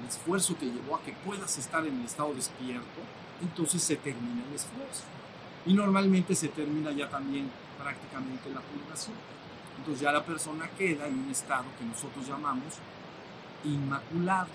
el 0.00 0.08
esfuerzo 0.08 0.54
te 0.54 0.66
llevó 0.66 0.96
a 0.96 1.02
que 1.02 1.12
puedas 1.12 1.58
estar 1.58 1.86
en 1.86 2.00
el 2.00 2.06
estado 2.06 2.32
despierto, 2.32 3.00
entonces 3.42 3.82
se 3.82 3.96
termina 3.96 4.42
el 4.48 4.54
esfuerzo. 4.54 5.04
Y 5.66 5.74
normalmente 5.74 6.34
se 6.34 6.48
termina 6.48 6.90
ya 6.92 7.08
también 7.10 7.50
prácticamente 7.80 8.50
la 8.50 8.60
purgación. 8.60 9.16
Entonces 9.78 10.00
ya 10.00 10.12
la 10.12 10.24
persona 10.24 10.68
queda 10.78 11.06
en 11.06 11.18
un 11.18 11.30
estado 11.30 11.64
que 11.78 11.84
nosotros 11.84 12.26
llamamos 12.26 12.78
inmaculado, 13.64 14.48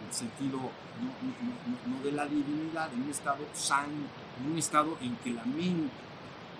en 0.00 0.08
el 0.08 0.14
sentido 0.14 0.58
no, 0.58 1.94
no 1.94 2.02
de 2.02 2.12
la 2.12 2.26
divinidad, 2.26 2.92
en 2.92 3.02
un 3.02 3.10
estado 3.10 3.44
sano, 3.54 4.08
en 4.40 4.52
un 4.52 4.58
estado 4.58 4.98
en 5.00 5.16
que 5.16 5.30
la 5.30 5.44
mente, 5.44 6.09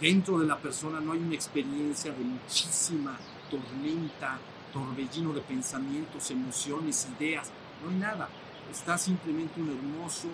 dentro 0.00 0.38
de 0.38 0.46
la 0.46 0.56
persona 0.56 1.00
no 1.00 1.12
hay 1.12 1.18
una 1.18 1.34
experiencia 1.34 2.12
de 2.12 2.24
muchísima 2.24 3.18
tormenta, 3.50 4.38
torbellino 4.72 5.32
de 5.32 5.40
pensamientos, 5.42 6.30
emociones, 6.30 7.08
ideas, 7.18 7.50
no 7.84 7.90
hay 7.90 7.96
nada. 7.96 8.28
Está 8.70 8.96
simplemente 8.96 9.60
un 9.60 9.70
hermoso 9.70 10.28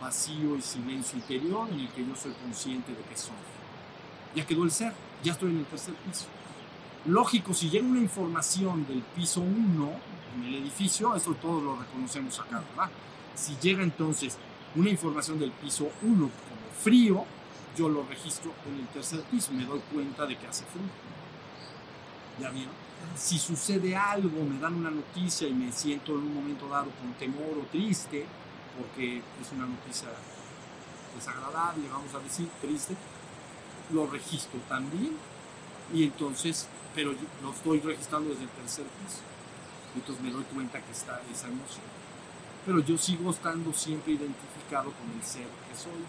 vacío 0.00 0.56
y 0.56 0.62
silencio 0.62 1.18
interior 1.18 1.68
en 1.70 1.80
el 1.80 1.88
que 1.88 2.06
yo 2.06 2.14
soy 2.14 2.32
consciente 2.32 2.92
de 2.92 3.02
que 3.02 3.16
soy. 3.16 3.34
Ya 4.34 4.46
quedó 4.46 4.64
el 4.64 4.70
ser, 4.70 4.92
ya 5.22 5.32
estoy 5.32 5.50
en 5.50 5.58
el 5.58 5.66
tercer 5.66 5.94
piso. 5.94 6.26
Lógico, 7.06 7.54
si 7.54 7.70
llega 7.70 7.86
una 7.86 8.00
información 8.00 8.86
del 8.86 9.00
piso 9.00 9.40
1 9.40 9.90
en 10.36 10.44
el 10.44 10.54
edificio, 10.56 11.16
eso 11.16 11.34
todos 11.34 11.62
lo 11.62 11.76
reconocemos 11.76 12.38
acá, 12.38 12.62
¿verdad? 12.70 12.90
Si 13.34 13.56
llega 13.56 13.82
entonces 13.82 14.36
una 14.76 14.90
información 14.90 15.38
del 15.38 15.50
piso 15.50 15.88
1 16.02 16.18
como 16.18 16.30
frío, 16.82 17.24
yo 17.76 17.88
lo 17.88 18.02
registro 18.04 18.52
en 18.66 18.80
el 18.80 18.86
tercer 18.88 19.20
piso, 19.22 19.52
me 19.52 19.64
doy 19.64 19.80
cuenta 19.92 20.26
de 20.26 20.36
que 20.36 20.46
hace 20.46 20.64
frío. 20.64 20.82
¿Ya 22.40 22.50
vieron? 22.50 22.74
Si 23.16 23.38
sucede 23.38 23.96
algo, 23.96 24.44
me 24.44 24.58
dan 24.58 24.74
una 24.74 24.90
noticia 24.90 25.48
y 25.48 25.52
me 25.52 25.72
siento 25.72 26.12
en 26.12 26.18
un 26.18 26.34
momento 26.34 26.68
dado 26.68 26.90
con 27.00 27.12
temor 27.14 27.58
o 27.58 27.66
triste, 27.70 28.26
porque 28.78 29.18
es 29.18 29.52
una 29.52 29.66
noticia 29.66 30.08
desagradable, 31.14 31.88
vamos 31.88 32.14
a 32.14 32.18
decir, 32.20 32.48
triste, 32.60 32.94
lo 33.92 34.06
registro 34.06 34.60
también 34.68 35.16
y 35.92 36.04
entonces, 36.04 36.68
pero 36.94 37.12
lo 37.42 37.52
estoy 37.52 37.80
registrando 37.80 38.30
desde 38.30 38.44
el 38.44 38.50
tercer 38.50 38.84
piso. 38.84 39.20
Entonces 39.94 40.22
me 40.22 40.30
doy 40.30 40.44
cuenta 40.44 40.80
que 40.80 40.92
está 40.92 41.20
esa 41.32 41.48
emoción. 41.48 41.84
Pero 42.64 42.80
yo 42.80 42.96
sigo 42.96 43.30
estando 43.30 43.72
siempre 43.72 44.12
identificado 44.12 44.92
con 44.92 45.10
el 45.16 45.22
ser 45.24 45.46
que 45.68 45.76
soy. 45.76 46.04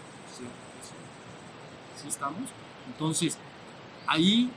¿Sí 2.00 2.08
estamos? 2.08 2.48
Entonces, 2.86 3.38
ahí, 4.06 4.50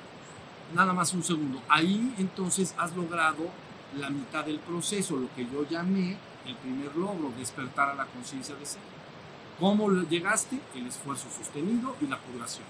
nada 0.74 0.94
más 0.94 1.14
un 1.14 1.24
segundo, 1.24 1.62
ahí 1.70 2.14
entonces 2.18 2.74
has 2.78 2.96
logrado 2.96 3.50
la 3.98 4.10
mitad 4.10 4.46
del 4.46 4.60
proceso, 4.60 5.16
lo 5.16 5.34
que 5.36 5.46
yo 5.46 5.68
llamé 5.70 6.18
el 6.46 6.56
primer 6.56 6.96
logro, 6.96 7.32
despertar 7.38 7.90
a 7.90 7.96
la 7.96 8.06
conciencia 8.06 8.56
de 8.56 8.66
ser. 8.66 8.82
¿Cómo 9.60 9.90
llegaste? 9.90 10.60
El 10.76 10.88
esfuerzo 10.88 11.28
sostenido 11.30 11.96
y 12.02 12.08
la 12.08 12.20
purgación. 12.20 12.66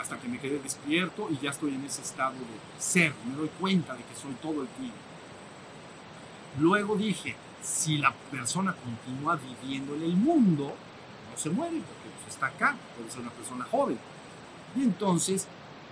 Hasta 0.00 0.18
que 0.18 0.28
me 0.28 0.38
quedé 0.38 0.58
despierto 0.58 1.28
y 1.30 1.38
ya 1.42 1.50
estoy 1.50 1.74
en 1.74 1.84
ese 1.84 2.02
estado 2.02 2.34
de 2.34 2.82
ser, 2.82 3.14
me 3.26 3.34
doy 3.34 3.48
cuenta 3.60 3.94
de 3.94 4.02
que 4.02 4.14
soy 4.14 4.34
todo 4.42 4.62
el 4.62 4.68
tiempo. 4.68 4.96
Luego 6.58 6.96
dije, 6.96 7.34
si 7.62 7.98
la 7.98 8.12
persona 8.30 8.74
continúa 8.74 9.36
viviendo 9.36 9.94
en 9.94 10.02
el 10.02 10.16
mundo, 10.16 10.74
no 11.30 11.38
se 11.38 11.50
muere 11.50 11.76
está 12.32 12.46
acá, 12.46 12.76
puede 12.96 13.10
ser 13.10 13.20
una 13.20 13.30
persona 13.30 13.64
joven. 13.70 13.98
Y 14.76 14.82
entonces 14.82 15.46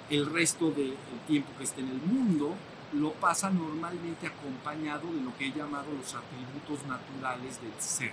el 0.08 0.26
resto 0.26 0.70
del 0.70 0.96
tiempo 1.26 1.50
que 1.58 1.64
esté 1.64 1.80
en 1.80 1.88
el 1.88 2.00
mundo 2.00 2.54
lo 2.92 3.12
pasa 3.12 3.50
normalmente 3.50 4.26
acompañado 4.26 5.06
de 5.12 5.20
lo 5.20 5.36
que 5.36 5.46
he 5.46 5.52
llamado 5.52 5.86
los 5.92 6.14
atributos 6.14 6.86
naturales 6.88 7.60
del 7.60 7.72
ser. 7.78 8.12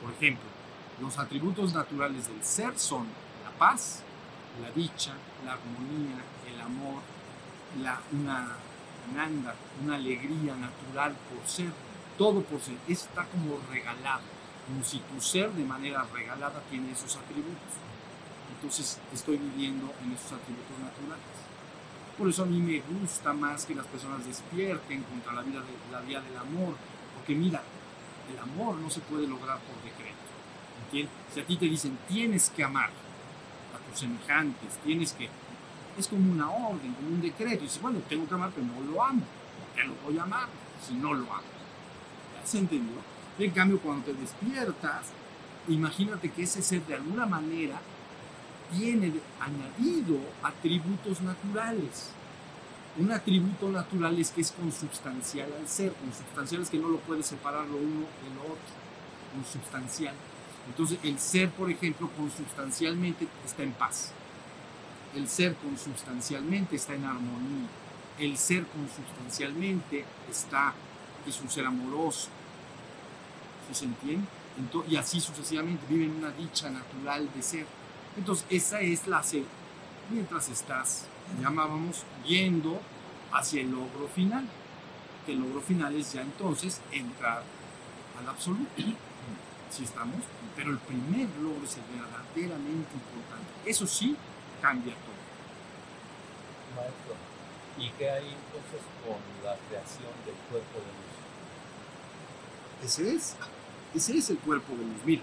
Por 0.00 0.12
ejemplo, 0.12 0.44
los 1.00 1.18
atributos 1.18 1.74
naturales 1.74 2.28
del 2.28 2.44
ser 2.44 2.78
son 2.78 3.06
la 3.44 3.50
paz, 3.58 4.02
la 4.62 4.70
dicha, 4.70 5.12
la 5.44 5.54
armonía, 5.54 6.22
el 6.52 6.60
amor, 6.60 7.02
la, 7.82 8.00
una 8.12 8.56
una 9.84 9.94
alegría 9.94 10.54
natural 10.56 11.14
por 11.30 11.46
ser, 11.46 11.70
todo 12.18 12.40
por 12.42 12.60
ser. 12.60 12.76
Está 12.88 13.24
como 13.24 13.58
regalado, 13.70 14.22
como 14.66 14.84
si 14.84 14.98
tu 14.98 15.20
ser 15.20 15.50
de 15.52 15.64
manera 15.64 16.04
regalada 16.12 16.60
tiene 16.70 16.92
esos 16.92 17.16
atributos. 17.16 17.72
Entonces 18.54 18.98
estoy 19.12 19.36
viviendo 19.36 19.92
en 20.02 20.12
esos 20.12 20.32
atributos 20.32 20.78
naturales. 20.80 21.36
Por 22.18 22.28
eso 22.28 22.42
a 22.42 22.46
mí 22.46 22.58
me 22.58 22.80
gusta 22.80 23.32
más 23.32 23.66
que 23.66 23.74
las 23.74 23.86
personas 23.86 24.24
despierten 24.26 25.02
contra 25.02 25.34
la, 25.34 25.42
vida 25.42 25.62
vía 26.06 26.20
del 26.20 26.36
amor, 26.36 26.74
porque 27.14 27.34
mira, 27.34 27.62
el 28.32 28.38
amor 28.38 28.76
no 28.76 28.90
se 28.90 29.00
puede 29.00 29.26
lograr 29.26 29.58
por 29.60 29.76
decreto. 29.84 30.16
Si 31.32 31.40
a 31.40 31.44
ti 31.44 31.56
te 31.56 31.66
dicen 31.66 31.98
tienes 32.08 32.50
que 32.50 32.64
amar 32.64 32.88
a 32.88 33.90
tus 33.90 34.00
semejantes, 34.00 34.78
tienes 34.84 35.12
que... 35.12 35.28
Es 35.98 36.08
como 36.08 36.30
una 36.30 36.50
orden, 36.50 36.92
como 36.94 37.08
un 37.08 37.20
decreto. 37.20 37.62
Y 37.62 37.66
dices, 37.66 37.80
bueno, 37.80 38.00
tengo 38.08 38.26
que 38.28 38.34
amar, 38.34 38.50
pero 38.54 38.66
no 38.66 38.92
lo 38.92 39.02
amo. 39.02 39.22
¿Por 39.22 39.82
qué 39.82 39.88
lo 39.88 39.94
voy 40.04 40.18
a 40.18 40.22
amar 40.22 40.48
si 40.86 40.94
no 40.94 41.14
lo 41.14 41.24
amo? 41.24 41.42
¿Ya 42.34 42.46
se 42.46 42.58
entendió? 42.58 42.96
En 43.38 43.50
cambio, 43.50 43.78
cuando 43.80 44.06
te 44.06 44.14
despiertas, 44.14 45.06
imagínate 45.68 46.30
que 46.30 46.42
ese 46.42 46.62
ser 46.62 46.82
de 46.86 46.94
alguna 46.94 47.26
manera 47.26 47.80
tiene 48.72 49.12
añadido 49.40 50.18
atributos 50.42 51.20
naturales. 51.20 52.10
Un 52.98 53.12
atributo 53.12 53.68
natural 53.68 54.18
es 54.18 54.30
que 54.30 54.40
es 54.40 54.52
consubstancial 54.52 55.52
al 55.52 55.68
ser, 55.68 55.92
consubstancial 55.92 56.62
es 56.62 56.70
que 56.70 56.78
no 56.78 56.88
lo 56.88 56.98
puede 56.98 57.22
separar 57.22 57.66
lo 57.66 57.76
uno 57.76 58.06
de 58.24 58.34
lo 58.34 58.42
otro, 58.42 58.72
consubstancial. 59.34 60.14
Entonces 60.66 60.98
el 61.02 61.18
ser, 61.18 61.50
por 61.50 61.70
ejemplo, 61.70 62.10
consubstancialmente 62.16 63.28
está 63.44 63.62
en 63.62 63.72
paz. 63.72 64.12
El 65.14 65.28
ser 65.28 65.54
consubstancialmente 65.56 66.76
está 66.76 66.94
en 66.94 67.04
armonía. 67.04 67.68
El 68.18 68.38
ser 68.38 68.64
consubstancialmente 68.66 70.04
está, 70.30 70.72
es 71.26 71.40
un 71.40 71.50
ser 71.50 71.66
amoroso. 71.66 72.30
¿Sí 73.68 73.74
se 73.74 73.84
entiende? 73.86 74.26
Entonces, 74.58 74.92
y 74.92 74.96
así 74.96 75.20
sucesivamente, 75.20 75.84
vive 75.88 76.04
en 76.04 76.12
una 76.12 76.30
dicha 76.30 76.70
natural 76.70 77.28
de 77.34 77.42
ser. 77.42 77.66
Entonces, 78.16 78.46
esa 78.48 78.80
es 78.80 79.06
la 79.06 79.22
C. 79.22 79.44
Mientras 80.10 80.48
estás, 80.48 81.06
llamábamos, 81.40 82.04
yendo 82.24 82.80
hacia 83.32 83.60
el 83.60 83.70
logro 83.70 84.08
final. 84.14 84.46
Que 85.26 85.32
el 85.32 85.40
logro 85.40 85.60
final 85.60 85.94
es 85.96 86.12
ya 86.12 86.22
entonces 86.22 86.80
entrar 86.92 87.42
al 88.18 88.28
absoluto. 88.28 88.70
Si 89.70 89.82
estamos, 89.82 90.22
pero 90.54 90.70
el 90.70 90.78
primer 90.78 91.28
logro 91.40 91.64
es 91.64 91.76
el 91.76 91.82
verdaderamente 91.92 92.94
importante. 92.94 93.50
Eso 93.66 93.86
sí 93.86 94.16
cambia 94.62 94.94
todo. 94.94 95.16
Maestro, 96.76 97.14
¿y 97.78 97.90
qué 97.98 98.10
hay 98.10 98.26
entonces 98.26 98.80
con 99.04 99.18
la 99.44 99.56
creación 99.68 100.12
del 100.24 100.36
cuerpo 100.48 100.78
de 100.78 100.86
luz? 100.86 101.16
Ese 102.84 103.14
es. 103.14 103.36
Ese 103.96 104.18
es 104.18 104.28
el 104.28 104.36
cuerpo 104.36 104.74
de 104.74 104.84
luz. 104.84 105.02
Mira, 105.06 105.22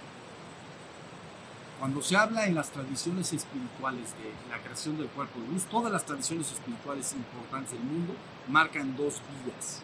cuando 1.80 2.02
se 2.02 2.18
habla 2.18 2.48
en 2.48 2.56
las 2.56 2.72
tradiciones 2.72 3.32
espirituales 3.32 4.16
de 4.18 4.50
la 4.50 4.58
creación 4.64 4.98
del 4.98 5.10
cuerpo 5.10 5.40
de 5.40 5.48
luz, 5.50 5.66
todas 5.66 5.92
las 5.92 6.04
tradiciones 6.04 6.52
espirituales 6.52 7.14
importantes 7.14 7.74
del 7.74 7.84
mundo 7.84 8.16
marcan 8.48 8.98
dos 8.98 9.22
vías 9.46 9.84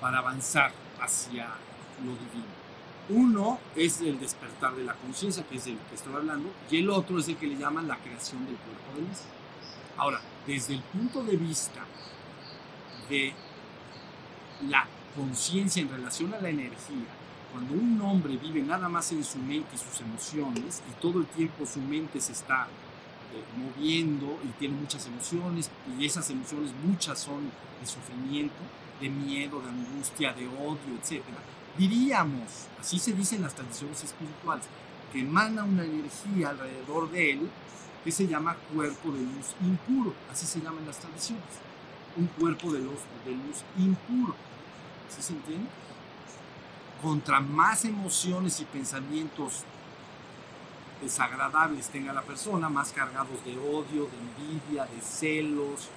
para 0.00 0.18
avanzar 0.18 0.70
hacia 1.00 1.48
lo 2.04 2.12
divino. 2.12 2.46
Uno 3.08 3.58
es 3.74 4.00
el 4.00 4.20
despertar 4.20 4.76
de 4.76 4.84
la 4.84 4.94
conciencia, 4.94 5.42
que 5.42 5.56
es 5.56 5.64
del 5.64 5.76
que 5.76 5.96
estoy 5.96 6.14
hablando, 6.14 6.48
y 6.70 6.76
el 6.76 6.88
otro 6.90 7.18
es 7.18 7.26
el 7.26 7.36
que 7.36 7.48
le 7.48 7.56
llaman 7.56 7.88
la 7.88 7.96
creación 7.96 8.46
del 8.46 8.54
cuerpo 8.54 8.94
de 8.94 9.00
luz. 9.08 9.18
Ahora, 9.96 10.20
desde 10.46 10.74
el 10.74 10.80
punto 10.80 11.24
de 11.24 11.36
vista 11.36 11.80
de 13.10 13.32
la 14.68 14.86
conciencia 15.16 15.82
en 15.82 15.88
relación 15.88 16.32
a 16.34 16.40
la 16.40 16.50
energía, 16.50 17.15
cuando 17.56 17.72
un 17.72 17.98
hombre 18.02 18.36
vive 18.36 18.60
nada 18.60 18.86
más 18.86 19.10
en 19.12 19.24
su 19.24 19.38
mente 19.38 19.70
y 19.74 19.78
sus 19.78 20.02
emociones, 20.02 20.82
y 20.90 21.00
todo 21.00 21.20
el 21.20 21.26
tiempo 21.26 21.64
su 21.64 21.80
mente 21.80 22.20
se 22.20 22.32
está 22.32 22.64
eh, 23.32 23.42
moviendo 23.56 24.38
y 24.44 24.48
tiene 24.58 24.74
muchas 24.74 25.06
emociones, 25.06 25.70
y 25.98 26.04
esas 26.04 26.28
emociones 26.28 26.72
muchas 26.84 27.18
son 27.18 27.44
de 27.80 27.86
sufrimiento, 27.86 28.54
de 29.00 29.08
miedo, 29.08 29.62
de 29.62 29.70
angustia, 29.70 30.34
de 30.34 30.46
odio, 30.46 30.98
etc., 31.02 31.22
diríamos, 31.78 32.66
así 32.78 32.98
se 32.98 33.14
dice 33.14 33.36
en 33.36 33.42
las 33.42 33.54
tradiciones 33.54 34.04
espirituales, 34.04 34.66
que 35.10 35.20
emana 35.20 35.64
una 35.64 35.84
energía 35.84 36.50
alrededor 36.50 37.10
de 37.10 37.32
él 37.32 37.48
que 38.04 38.12
se 38.12 38.26
llama 38.26 38.54
cuerpo 38.74 39.12
de 39.12 39.20
luz 39.20 39.54
impuro, 39.62 40.12
así 40.30 40.44
se 40.44 40.60
llaman 40.60 40.84
las 40.84 40.98
tradiciones, 40.98 41.42
un 42.18 42.26
cuerpo 42.26 42.70
de 42.70 42.80
luz, 42.80 43.00
de 43.24 43.32
luz 43.32 43.64
impuro, 43.78 44.34
¿sí 45.08 45.22
se 45.22 45.32
entiende? 45.32 45.85
Contra 47.02 47.40
más 47.40 47.84
emociones 47.84 48.60
y 48.60 48.64
pensamientos 48.64 49.64
desagradables 51.02 51.88
tenga 51.88 52.12
la 52.12 52.22
persona, 52.22 52.68
más 52.68 52.92
cargados 52.92 53.44
de 53.44 53.58
odio, 53.58 54.08
de 54.08 54.44
envidia, 54.46 54.86
de 54.86 55.00
celos, 55.02 55.88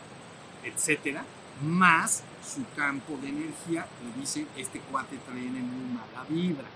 etcétera, 0.64 1.24
más 1.64 2.24
su 2.44 2.64
campo 2.76 3.18
de 3.22 3.30
energía 3.30 3.86
le 4.04 4.20
dice 4.20 4.46
este 4.56 4.80
cuate 4.80 5.18
trae 5.18 5.42
muy 5.42 5.94
mala 5.94 6.26
vibra. 6.28 6.68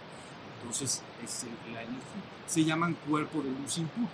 Entonces, 0.59 1.01
es 1.23 1.45
la 1.73 1.81
energía. 1.81 2.23
Se 2.47 2.63
llaman 2.63 2.95
cuerpo 3.07 3.41
de 3.41 3.49
luz 3.49 3.77
impuro. 3.77 4.07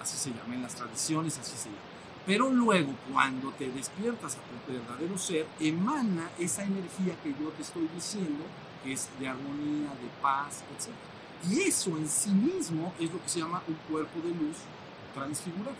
Así 0.00 0.16
se 0.16 0.30
llama 0.30 0.54
en 0.54 0.62
las 0.62 0.74
tradiciones, 0.74 1.38
así 1.38 1.56
se 1.56 1.68
llama. 1.68 1.80
Pero 2.26 2.50
luego, 2.50 2.92
cuando 3.10 3.50
te 3.52 3.70
despiertas 3.70 4.36
a 4.36 4.38
tu 4.38 4.72
verdadero 4.72 5.16
ser, 5.18 5.46
emana 5.58 6.28
esa 6.38 6.62
energía 6.64 7.14
que 7.22 7.30
yo 7.30 7.48
te 7.50 7.62
estoy 7.62 7.88
diciendo, 7.94 8.44
es 8.84 9.08
de 9.18 9.28
armonía, 9.28 9.90
de 9.90 10.08
paz, 10.22 10.62
etc. 10.76 10.94
Y 11.48 11.60
eso 11.62 11.96
en 11.96 12.08
sí 12.08 12.30
mismo 12.30 12.92
es 12.98 13.12
lo 13.12 13.22
que 13.22 13.28
se 13.28 13.40
llama 13.40 13.62
un 13.66 13.74
cuerpo 13.90 14.20
de 14.20 14.30
luz 14.30 14.56
transfigurado. 15.14 15.76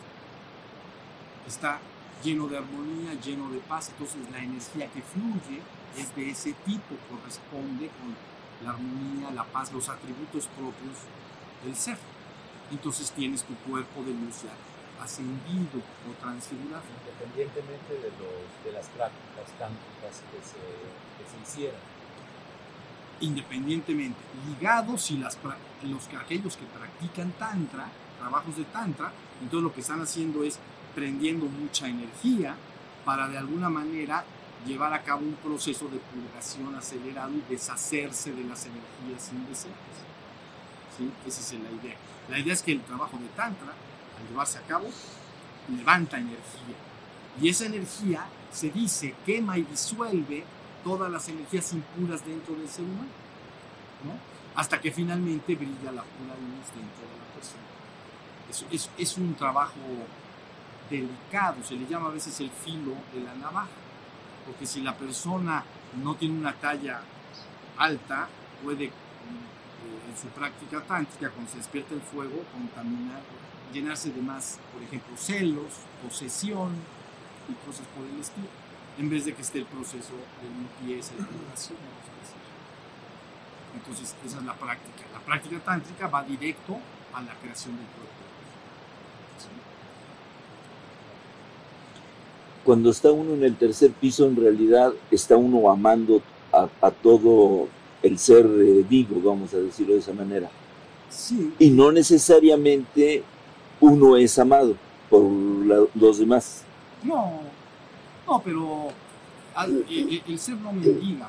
Está 1.46 1.78
lleno 2.22 2.48
de 2.48 2.58
armonía, 2.58 3.14
lleno 3.20 3.50
de 3.50 3.58
paz. 3.58 3.90
Entonces 3.90 4.30
la 4.30 4.38
energía 4.38 4.90
que 4.90 5.02
fluye 5.02 5.60
es 5.96 6.14
de 6.14 6.30
ese 6.30 6.52
tipo, 6.64 6.96
corresponde 7.08 7.90
con 8.00 8.14
la 8.64 8.70
armonía, 8.70 9.30
la 9.32 9.44
paz, 9.44 9.72
los 9.72 9.88
atributos 9.88 10.46
propios 10.48 10.96
del 11.64 11.76
ser. 11.76 11.98
Entonces 12.70 13.10
tienes 13.10 13.42
tu 13.44 13.54
cuerpo 13.68 14.02
de 14.02 14.12
luz 14.12 14.42
ya 14.42 14.54
ascendido 15.02 15.80
o 15.80 16.12
transfigurado. 16.20 16.84
Independientemente 17.04 17.94
de, 17.94 18.10
los, 18.20 18.64
de 18.64 18.72
las 18.72 18.86
prácticas 18.88 19.48
tántricas 19.58 20.22
que 20.28 20.38
se, 20.44 20.60
que 21.16 21.24
se 21.24 21.36
hicieran. 21.42 21.80
Independientemente, 23.20 24.18
ligados 24.48 25.10
y 25.10 25.18
las, 25.18 25.38
los, 25.82 26.08
aquellos 26.18 26.56
que 26.56 26.64
practican 26.64 27.32
tantra, 27.32 27.88
trabajos 28.18 28.56
de 28.56 28.64
tantra, 28.64 29.12
entonces 29.42 29.62
lo 29.62 29.74
que 29.74 29.80
están 29.80 30.00
haciendo 30.00 30.42
es 30.42 30.58
prendiendo 30.94 31.46
mucha 31.46 31.88
energía 31.88 32.54
para 33.04 33.28
de 33.28 33.38
alguna 33.38 33.68
manera 33.68 34.24
llevar 34.66 34.92
a 34.92 35.02
cabo 35.02 35.22
un 35.22 35.34
proceso 35.34 35.88
de 35.88 35.98
purgación 35.98 36.74
acelerado 36.74 37.32
y 37.32 37.42
deshacerse 37.48 38.32
de 38.32 38.44
las 38.44 38.66
energías 38.66 39.32
indeseables. 39.32 39.96
¿Sí? 40.96 41.10
Esa 41.26 41.40
es 41.40 41.62
la 41.62 41.70
idea. 41.70 41.96
La 42.28 42.38
idea 42.38 42.52
es 42.52 42.62
que 42.62 42.72
el 42.72 42.82
trabajo 42.82 43.16
de 43.16 43.28
Tantra, 43.28 43.68
al 44.18 44.28
llevarse 44.28 44.58
a 44.58 44.62
cabo, 44.62 44.88
levanta 45.68 46.18
energía. 46.18 46.76
Y 47.40 47.48
esa 47.48 47.66
energía 47.66 48.26
se 48.52 48.70
dice 48.70 49.14
quema 49.24 49.56
y 49.56 49.62
disuelve 49.62 50.44
todas 50.84 51.10
las 51.10 51.28
energías 51.28 51.72
impuras 51.72 52.24
dentro 52.24 52.54
del 52.54 52.68
ser 52.68 52.84
humano. 52.84 53.08
¿no? 54.04 54.12
Hasta 54.54 54.80
que 54.80 54.90
finalmente 54.90 55.54
brilla 55.54 55.92
la 55.92 56.02
pura 56.02 56.34
luz 56.34 56.66
dentro 56.74 57.04
de 57.06 57.16
la 57.18 57.34
persona. 57.34 58.88
Es 58.98 59.16
un 59.16 59.34
trabajo 59.34 59.74
delicado, 60.90 61.62
se 61.62 61.76
le 61.76 61.86
llama 61.86 62.08
a 62.08 62.12
veces 62.12 62.38
el 62.40 62.50
filo 62.50 62.94
de 63.14 63.20
la 63.20 63.34
navaja, 63.34 63.68
porque 64.44 64.66
si 64.66 64.80
la 64.80 64.96
persona 64.96 65.64
no 66.02 66.16
tiene 66.16 66.38
una 66.38 66.52
talla 66.52 67.00
alta, 67.78 68.28
puede 68.62 68.86
eh, 68.86 68.90
en 70.10 70.16
su 70.20 70.26
práctica 70.28 70.82
tántrica, 70.82 71.30
cuando 71.30 71.50
se 71.50 71.58
despierta 71.58 71.94
el 71.94 72.00
fuego, 72.00 72.42
contaminar, 72.52 73.20
llenarse 73.72 74.10
de 74.10 74.20
más, 74.20 74.58
por 74.72 74.82
ejemplo, 74.82 75.16
celos, 75.16 75.72
posesión 76.02 76.72
y 77.48 77.66
cosas 77.66 77.86
por 77.96 78.04
el 78.04 78.20
estilo, 78.20 78.48
en 79.00 79.10
vez 79.10 79.24
de 79.24 79.34
que 79.34 79.42
esté 79.42 79.58
el 79.58 79.64
proceso 79.64 80.12
de 80.12 80.84
limpieza 80.86 81.12
y 81.14 81.22
purificación. 81.22 81.78
Entonces, 83.74 84.14
esa 84.26 84.38
es 84.38 84.44
la 84.44 84.54
práctica. 84.54 85.04
La 85.12 85.20
práctica 85.20 85.58
tántrica 85.60 86.06
va 86.08 86.22
directo 86.22 86.78
a 87.14 87.22
la 87.22 87.34
creación 87.34 87.76
del 87.76 87.86
cuerpo. 87.86 88.20
cuando 92.64 92.90
está 92.90 93.10
uno 93.10 93.34
en 93.34 93.42
el 93.42 93.56
tercer 93.56 93.90
piso, 93.90 94.26
en 94.26 94.36
realidad 94.36 94.92
está 95.10 95.36
uno 95.36 95.70
amando 95.70 96.22
a, 96.52 96.68
a 96.80 96.90
todo 96.90 97.68
el 98.02 98.18
ser 98.18 98.46
eh, 98.46 98.84
vivo, 98.88 99.20
vamos 99.22 99.52
a 99.54 99.56
decirlo 99.56 99.94
de 99.94 100.00
esa 100.00 100.12
manera. 100.12 100.48
Sí. 101.08 101.52
Y 101.58 101.70
no 101.70 101.90
necesariamente 101.90 103.22
uno 103.80 104.16
es 104.16 104.38
amado 104.38 104.76
por 105.08 105.22
la, 105.22 105.84
los 105.94 106.18
demás. 106.18 106.62
No, 107.02 107.40
no, 108.26 108.40
pero 108.42 108.88
al, 109.54 109.84
el, 109.88 110.22
el, 110.26 110.38
ser 110.38 110.56
no 110.56 110.72
mendiga. 110.72 111.28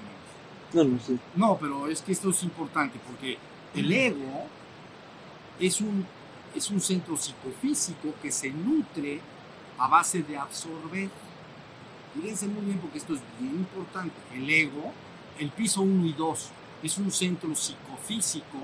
No, 0.73 0.83
no 0.83 0.99
sé. 0.99 1.17
No, 1.35 1.57
pero 1.57 1.87
es 1.87 2.01
que 2.01 2.11
esto 2.11 2.29
es 2.29 2.43
importante 2.43 2.99
porque 3.05 3.37
el 3.75 3.91
ego 3.91 4.45
es 5.59 5.81
un, 5.81 6.05
es 6.55 6.69
un 6.69 6.79
centro 6.79 7.17
psicofísico 7.17 8.13
que 8.21 8.31
se 8.31 8.49
nutre 8.51 9.19
a 9.77 9.87
base 9.87 10.23
de 10.23 10.37
absorber. 10.37 11.09
Fíjense 12.13 12.47
muy 12.47 12.65
bien 12.65 12.79
porque 12.79 12.97
esto 12.97 13.13
es 13.13 13.21
bien 13.39 13.55
importante. 13.55 14.15
El 14.33 14.49
ego, 14.49 14.91
el 15.39 15.49
piso 15.49 15.81
1 15.81 16.05
y 16.05 16.13
2, 16.13 16.49
es 16.83 16.97
un 16.97 17.11
centro 17.11 17.55
psicofísico 17.55 18.59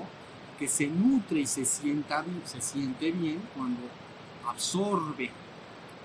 que 0.57 0.67
se 0.67 0.87
nutre 0.87 1.41
y 1.41 1.47
se, 1.47 1.65
sienta, 1.65 2.25
se 2.45 2.61
siente 2.61 3.11
bien 3.11 3.41
cuando 3.55 3.81
absorbe, 4.47 5.29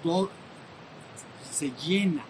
todo, 0.02 0.30
se 1.53 1.71
llena. 1.71 2.25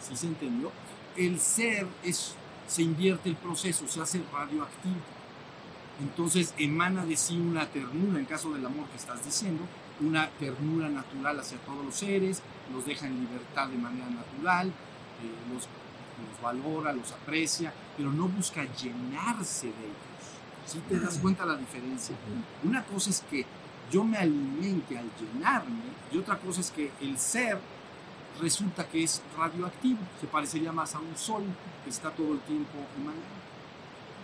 ¿Sí 0.00 0.16
se 0.16 0.26
entendió? 0.26 0.70
El 1.16 1.40
ser 1.40 1.86
es, 2.04 2.34
se 2.68 2.82
invierte 2.82 3.28
el 3.28 3.36
proceso, 3.36 3.88
se 3.88 4.00
hace 4.00 4.22
radioactivo. 4.32 4.96
Entonces 6.00 6.54
emana 6.58 7.04
de 7.04 7.16
sí 7.16 7.36
una 7.36 7.66
ternura, 7.66 8.20
en 8.20 8.26
caso 8.26 8.52
del 8.52 8.64
amor 8.64 8.86
que 8.88 8.96
estás 8.96 9.24
diciendo, 9.24 9.64
una 10.00 10.28
ternura 10.38 10.88
natural 10.88 11.40
hacia 11.40 11.58
todos 11.58 11.84
los 11.84 11.94
seres, 11.94 12.40
los 12.72 12.86
deja 12.86 13.06
en 13.06 13.20
libertad 13.20 13.66
de 13.66 13.78
manera 13.78 14.08
natural, 14.08 14.68
eh, 14.68 15.52
los, 15.52 15.64
los, 15.64 16.40
valora, 16.40 16.92
los 16.92 17.10
aprecia, 17.10 17.72
pero 17.96 18.12
no 18.12 18.28
busca 18.28 18.64
llenarse 18.76 19.66
de 19.66 19.72
ellos. 19.72 20.28
¿Sí 20.66 20.78
te 20.88 21.00
das 21.00 21.18
cuenta 21.18 21.44
la 21.44 21.56
diferencia? 21.56 22.14
Una 22.62 22.84
cosa 22.84 23.10
es 23.10 23.24
que 23.28 23.44
yo 23.90 24.04
me 24.04 24.18
alimente 24.18 24.98
al 24.98 25.10
llenarme 25.18 25.80
y 26.12 26.18
otra 26.18 26.38
cosa 26.38 26.60
es 26.60 26.70
que 26.70 26.92
el 27.00 27.18
ser 27.18 27.58
resulta 28.40 28.86
que 28.88 29.02
es 29.02 29.22
radioactivo, 29.36 29.98
se 30.20 30.26
parecería 30.26 30.72
más 30.72 30.94
a 30.94 31.00
un 31.00 31.16
sol 31.16 31.42
que 31.84 31.90
está 31.90 32.10
todo 32.10 32.32
el 32.32 32.40
tiempo 32.40 32.78
emanando. 32.96 33.26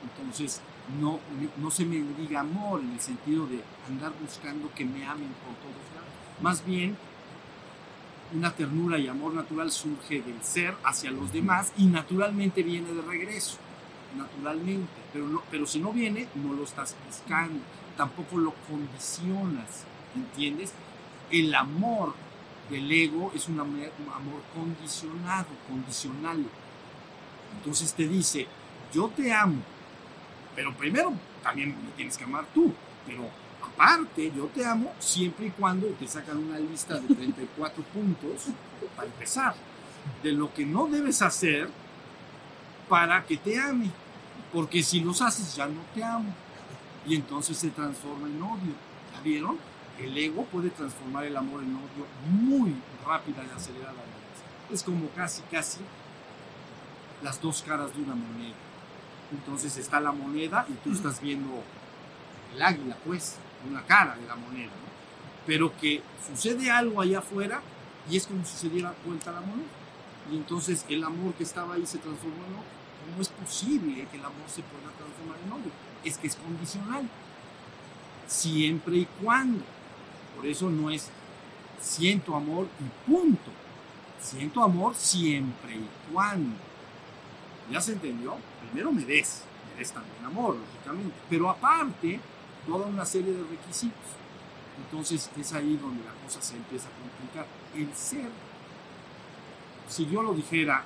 Entonces, 0.03 0.61
no, 1.01 1.19
no 1.57 1.71
se 1.71 1.85
me 1.85 1.97
diga 2.19 2.41
amor 2.41 2.81
en 2.81 2.93
el 2.93 3.01
sentido 3.01 3.47
de 3.47 3.61
andar 3.89 4.13
buscando 4.21 4.71
que 4.75 4.85
me 4.85 5.05
amen 5.07 5.33
por 5.45 5.55
todos 5.57 5.85
lados. 5.95 6.13
Más 6.43 6.65
bien, 6.65 6.97
una 8.35 8.51
ternura 8.53 8.99
y 8.99 9.09
amor 9.09 9.35
natural 9.35 9.71
surge 9.71 10.21
del 10.21 10.43
ser 10.43 10.75
hacia 10.85 11.11
los 11.11 11.33
demás 11.33 11.73
y 11.77 11.87
naturalmente 11.87 12.63
viene 12.63 12.93
de 12.93 13.03
regreso, 13.03 13.59
naturalmente. 14.17 14.93
Pero, 15.13 15.29
no, 15.29 15.43
pero 15.51 15.67
si 15.67 15.79
no 15.79 15.93
viene, 15.93 16.29
no 16.35 16.53
lo 16.53 16.65
estás 16.65 16.97
buscando, 17.07 17.61
tampoco 17.97 18.37
lo 18.39 18.53
condicionas, 18.69 19.85
¿entiendes? 20.15 20.73
El 21.31 21.55
amor 21.55 22.15
del 22.71 22.91
ego 22.91 23.33
es 23.35 23.49
un 23.49 23.61
amor, 23.61 23.91
un 24.05 24.13
amor 24.13 24.43
condicionado, 24.55 25.49
condicional. 25.69 26.45
Entonces 27.57 27.93
te 27.93 28.09
dice, 28.09 28.47
yo 28.93 29.09
te 29.09 29.33
amo, 29.33 29.63
Pero 30.55 30.73
primero 30.75 31.13
también 31.43 31.71
me 31.71 31.91
tienes 31.97 32.17
que 32.17 32.25
amar 32.25 32.47
tú. 32.55 32.73
Pero 33.07 33.29
aparte, 33.63 34.33
yo 34.35 34.47
te 34.47 34.65
amo 34.65 34.93
siempre 34.99 35.47
y 35.47 35.51
cuando 35.51 35.89
te 35.89 36.07
sacan 36.07 36.39
una 36.39 36.59
lista 36.59 36.99
de 36.99 37.15
34 37.15 37.83
puntos 37.93 38.47
para 38.97 39.09
empezar. 39.09 39.55
De 40.23 40.33
lo 40.33 40.53
que 40.53 40.65
no 40.65 40.87
debes 40.87 41.23
hacer 41.23 41.69
para 42.89 43.25
que 43.25 43.37
te 43.37 43.59
ame. 43.59 43.91
Porque 44.53 44.83
si 44.83 45.01
los 45.01 45.21
haces 45.21 45.57
ya 45.57 45.67
no 45.67 45.81
te 45.95 46.03
amo. 46.03 46.33
Y 47.07 47.17
entonces 47.17 47.59
se 47.59 47.71
transforma 47.71 48.29
en 48.29 48.43
odio. 48.43 48.75
¿Ya 49.13 49.21
vieron? 49.23 49.59
El 50.01 50.17
ego 50.19 50.45
puede 50.47 50.71
transformar 50.71 51.25
el 51.25 51.37
amor 51.37 51.63
en 51.63 51.77
odio 51.77 52.07
muy 52.27 52.75
rápida 53.07 53.45
y 53.45 53.57
aceleradamente. 53.57 54.05
Es 54.71 54.83
como 54.83 55.09
casi, 55.11 55.43
casi 55.51 55.81
las 57.23 57.41
dos 57.41 57.63
caras 57.63 57.95
de 57.95 58.03
una 58.03 58.15
moneda. 58.15 58.55
Entonces 59.33 59.77
está 59.77 60.01
la 60.01 60.13
moneda 60.13 60.67
y 60.69 60.73
tú 60.75 60.93
estás 60.93 61.21
viendo 61.21 61.63
el 62.55 62.63
águila, 62.63 62.97
pues, 63.05 63.37
una 63.69 63.83
cara 63.83 64.17
de 64.17 64.27
la 64.27 64.37
moneda. 64.37 64.67
¿no? 64.67 64.95
Pero 65.47 65.77
que 65.79 66.03
sucede 66.27 66.71
algo 66.71 67.01
allá 67.01 67.19
afuera 67.19 67.61
y 68.11 68.17
es 68.17 68.27
como 68.27 68.45
si 68.45 68.57
se 68.57 68.69
diera 68.69 68.95
vuelta 69.05 69.33
la 69.33 69.41
moneda. 69.41 69.69
Y 70.31 70.37
entonces 70.37 70.85
el 70.89 71.05
amor 71.05 71.35
que 71.35 71.43
estaba 71.43 71.75
ahí 71.75 71.87
se 71.87 71.99
transformó 71.99 72.45
en 72.47 72.55
odio. 72.55 72.85
¿Cómo 73.11 73.21
es 73.21 73.29
posible 73.29 74.07
que 74.11 74.17
el 74.17 74.25
amor 74.25 74.49
se 74.49 74.63
pueda 74.63 74.91
transformar 74.97 75.37
en 75.45 75.53
odio? 75.53 75.73
Es 76.05 76.17
que 76.17 76.27
es 76.27 76.37
condicional. 76.37 77.09
Siempre 78.27 78.97
y 78.97 79.09
cuando. 79.23 79.65
Por 80.37 80.47
eso 80.47 80.71
no 80.71 80.91
es 80.91 81.11
siento 81.81 82.35
amor 82.35 82.67
y 82.81 83.11
punto. 83.11 83.51
Siento 84.21 84.63
amor 84.63 84.95
siempre 84.95 85.75
y 85.75 86.13
cuando. 86.13 86.57
¿Ya 87.71 87.81
se 87.81 87.93
entendió? 87.93 88.37
Primero 88.71 88.93
me 88.93 89.05
des, 89.05 89.43
me 89.71 89.79
des 89.79 89.93
también 89.93 90.25
amor, 90.25 90.57
lógicamente. 90.57 91.15
Pero 91.29 91.51
aparte, 91.51 92.21
toda 92.67 92.87
una 92.87 93.05
serie 93.05 93.33
de 93.33 93.43
requisitos. 93.43 94.01
Entonces 94.79 95.31
es 95.39 95.53
ahí 95.53 95.79
donde 95.81 96.03
la 96.05 96.13
cosa 96.25 96.43
se 96.43 96.57
empieza 96.57 96.89
a 96.89 96.93
complicar. 96.93 97.47
El 97.75 97.95
ser, 97.95 98.31
si 99.89 100.07
yo 100.07 100.23
lo 100.23 100.35
dijera 100.35 100.85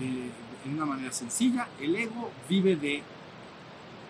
eh, 0.00 0.30
en 0.64 0.74
una 0.74 0.86
manera 0.86 1.12
sencilla, 1.12 1.68
el 1.80 1.94
ego 1.94 2.30
vive 2.48 2.76
de 2.76 3.02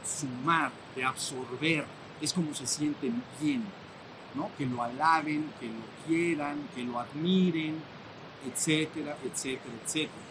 sumar, 0.05 0.71
de 0.95 1.05
absorber. 1.05 1.85
Es 2.21 2.33
como 2.33 2.55
se 2.55 2.67
sienten 2.67 3.23
bien, 3.41 3.65
¿no? 4.35 4.51
Que 4.59 4.67
lo 4.67 4.83
alaben, 4.83 5.51
que 5.61 5.67
lo 5.67 6.07
quieran, 6.07 6.69
que 6.75 6.83
lo 6.83 6.99
admiren, 6.99 7.77
etcétera, 8.47 9.17
etcétera, 9.25 9.75
etcétera. 9.85 10.25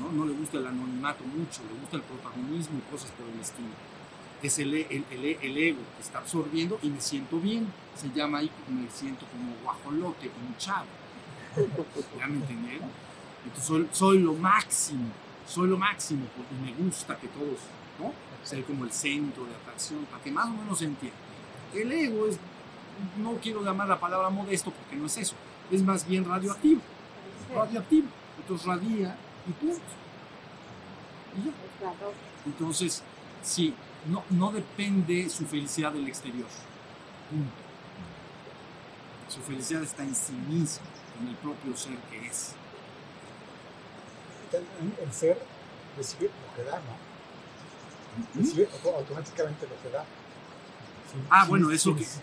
¿no? 0.00 0.10
no 0.12 0.24
le 0.24 0.32
gusta 0.32 0.58
el 0.58 0.66
anonimato 0.66 1.24
mucho, 1.24 1.62
le 1.68 1.78
gusta 1.80 1.96
el 1.96 2.02
protagonismo 2.02 2.78
y 2.78 2.90
cosas 2.90 3.10
por 3.12 3.26
el 3.26 3.40
estilo. 3.40 3.68
Es 4.42 4.58
el, 4.58 4.74
el, 4.74 5.04
el, 5.10 5.58
ego 5.58 5.80
que 5.96 6.02
está 6.02 6.18
absorbiendo 6.18 6.78
y 6.82 6.88
me 6.88 7.00
siento 7.00 7.38
bien. 7.38 7.70
Se 7.94 8.08
llama 8.10 8.38
ahí, 8.38 8.50
me 8.68 8.88
siento 8.90 9.26
como 9.26 9.52
guajolote, 9.62 10.30
como 10.30 10.56
chavo. 10.56 10.86
¿Ya 12.18 12.26
me 12.26 12.36
entendieron? 12.36 12.88
Entonces 13.44 13.86
soy, 13.92 14.18
lo 14.18 14.34
máximo, 14.34 15.08
soy 15.46 15.68
lo 15.68 15.76
máximo 15.76 16.26
porque 16.36 16.54
me 16.54 16.84
gusta 16.84 17.18
que 17.18 17.28
todos, 17.28 17.58
¿no? 17.98 18.12
Ser 18.42 18.64
como 18.64 18.84
el 18.84 18.92
centro 18.92 19.44
de 19.44 19.54
atracción, 19.54 20.06
para 20.06 20.22
que 20.22 20.30
más 20.30 20.46
o 20.46 20.52
menos 20.52 20.78
se. 20.78 20.88
El 21.74 21.92
ego 21.92 22.26
es, 22.26 22.38
no 23.18 23.34
quiero 23.34 23.62
llamar 23.62 23.88
la 23.88 23.98
palabra 23.98 24.30
modesto 24.30 24.70
porque 24.70 24.96
no 24.96 25.06
es 25.06 25.16
eso, 25.16 25.34
es 25.70 25.82
más 25.82 26.06
bien 26.06 26.24
radioactivo. 26.24 26.80
Radioactivo. 27.54 28.08
Entonces 28.38 28.66
radia 28.66 29.16
y 29.46 29.52
punto. 29.52 29.80
Y 31.36 31.46
ya. 31.46 31.52
Entonces, 32.46 33.02
sí, 33.42 33.74
no, 34.06 34.24
no 34.30 34.52
depende 34.52 35.28
su 35.28 35.46
felicidad 35.46 35.92
del 35.92 36.08
exterior. 36.08 36.48
Punto. 37.30 37.50
Su 39.28 39.40
felicidad 39.40 39.82
está 39.82 40.02
en 40.02 40.14
sí 40.14 40.32
mismo, 40.32 40.86
en 41.20 41.28
el 41.28 41.36
propio 41.36 41.76
ser 41.76 41.96
que 42.10 42.26
es. 42.26 42.54
El 44.52 45.12
ser 45.12 45.38
recibe 45.96 46.24
lo 46.28 46.56
que 46.56 46.68
da, 46.68 46.78
¿no? 46.78 48.40
Recibe 48.40 48.68
automáticamente 48.96 49.68
lo 49.68 49.80
que 49.82 49.90
da. 49.90 50.04
Sin, 51.10 51.26
ah, 51.30 51.42
sin, 51.42 51.50
bueno, 51.50 51.70
eso 51.70 51.94
que... 51.94 52.02
y 52.02 52.04
sin... 52.04 52.22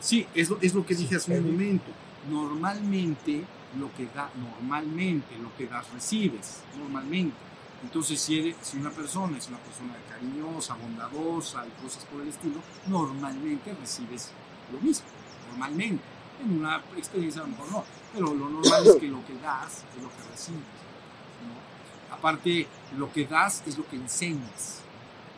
Sí, 0.00 0.26
es 0.34 0.48
lo, 0.48 0.58
es 0.60 0.74
lo 0.74 0.84
que 0.84 0.94
dije 0.94 1.16
hace 1.16 1.38
un 1.38 1.52
momento. 1.52 1.90
Normalmente 2.28 3.44
lo 3.78 3.92
que 3.94 4.06
da, 4.06 4.30
normalmente 4.34 5.38
lo 5.38 5.54
que 5.56 5.66
das 5.66 5.90
recibes, 5.92 6.62
normalmente. 6.76 7.36
Entonces, 7.82 8.20
si, 8.20 8.38
eres, 8.38 8.56
si 8.62 8.76
una 8.76 8.90
persona 8.90 9.38
es 9.38 9.48
una 9.48 9.58
persona 9.58 9.94
cariñosa, 10.08 10.74
bondadosa 10.74 11.64
y 11.66 11.82
cosas 11.82 12.04
por 12.06 12.20
el 12.22 12.28
estilo, 12.28 12.60
normalmente 12.86 13.74
recibes 13.74 14.32
lo 14.72 14.80
mismo, 14.80 15.06
normalmente. 15.50 16.02
En 16.42 16.58
una 16.58 16.82
experiencia 16.96 17.42
a 17.42 17.44
lo 17.44 17.50
mejor 17.50 17.70
no, 17.70 17.84
pero 18.14 18.34
lo 18.34 18.48
normal 18.48 18.86
es 18.86 18.96
que 18.96 19.08
lo 19.08 19.24
que 19.26 19.34
das 19.34 19.84
es 19.94 20.02
lo 20.02 20.08
que 20.08 20.30
recibes. 20.30 20.60
¿no? 21.44 22.14
Aparte, 22.14 22.66
lo 22.96 23.12
que 23.12 23.26
das 23.26 23.62
es 23.66 23.76
lo 23.76 23.86
que 23.86 23.96
enseñas. 23.96 24.80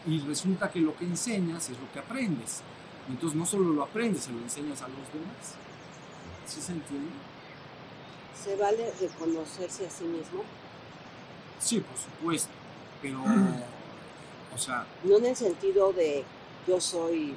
Y 0.07 0.20
resulta 0.20 0.70
que 0.70 0.80
lo 0.80 0.96
que 0.96 1.05
enseñas 1.05 1.70
es 1.70 1.78
lo 1.78 1.90
que 1.92 2.00
aprendes. 2.00 2.61
Entonces, 3.09 3.38
no 3.38 3.46
solo 3.46 3.70
lo 3.70 3.82
aprendes, 3.82 4.24
se 4.24 4.32
lo 4.32 4.38
enseñas 4.38 4.82
a 4.82 4.88
los 4.88 5.12
demás. 5.12 5.55
¿Sí 6.46 6.61
se 6.61 6.72
entiende? 6.72 7.11
¿Se 8.42 8.57
vale 8.57 8.92
reconocerse 9.00 9.86
a 9.86 9.90
sí 9.90 10.05
mismo? 10.05 10.42
Sí, 11.61 11.78
por 11.80 11.96
supuesto, 11.96 12.50
pero, 13.00 13.22
o 14.53 14.59
sea, 14.59 14.84
No 15.05 15.18
en 15.18 15.26
el 15.26 15.36
sentido 15.36 15.92
de 15.92 16.24
yo 16.66 16.80
soy 16.80 17.36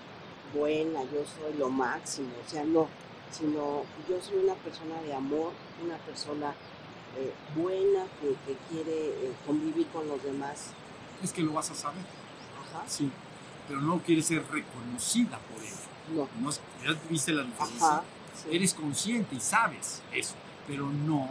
buena, 0.54 1.04
yo 1.04 1.24
soy 1.26 1.54
lo 1.60 1.70
máximo, 1.70 2.30
o 2.44 2.50
sea, 2.50 2.64
no, 2.64 2.88
sino 3.32 3.84
yo 4.10 4.20
soy 4.20 4.38
una 4.44 4.56
persona 4.56 5.00
de 5.04 5.14
amor, 5.14 5.52
una 5.84 5.98
persona 5.98 6.56
eh, 7.18 7.32
buena 7.56 8.06
que, 8.20 8.30
que 8.48 8.58
quiere 8.70 9.10
eh, 9.10 9.34
convivir 9.46 9.86
con 9.90 10.08
los 10.08 10.24
demás. 10.24 10.72
es 11.24 11.32
que 11.32 11.44
lo 11.44 11.54
vas 11.54 11.70
a 11.70 11.76
saber, 11.76 12.04
Sí, 12.88 13.10
pero 13.68 13.82
no 13.82 14.00
quieres 14.00 14.26
ser 14.28 14.46
reconocida 14.52 15.38
por 15.40 15.62
ello. 15.64 15.76
No. 16.14 16.30
No 16.42 16.52
¿Ya 16.84 17.00
viste 17.10 17.32
la 17.34 17.44
diferencia? 17.44 17.88
Ajá. 17.88 18.04
sí. 18.44 18.56
Eres 18.56 18.74
consciente 18.74 19.36
y 19.36 19.40
sabes 19.40 20.02
eso, 20.14 20.36
pero 20.68 20.88
no, 20.90 21.28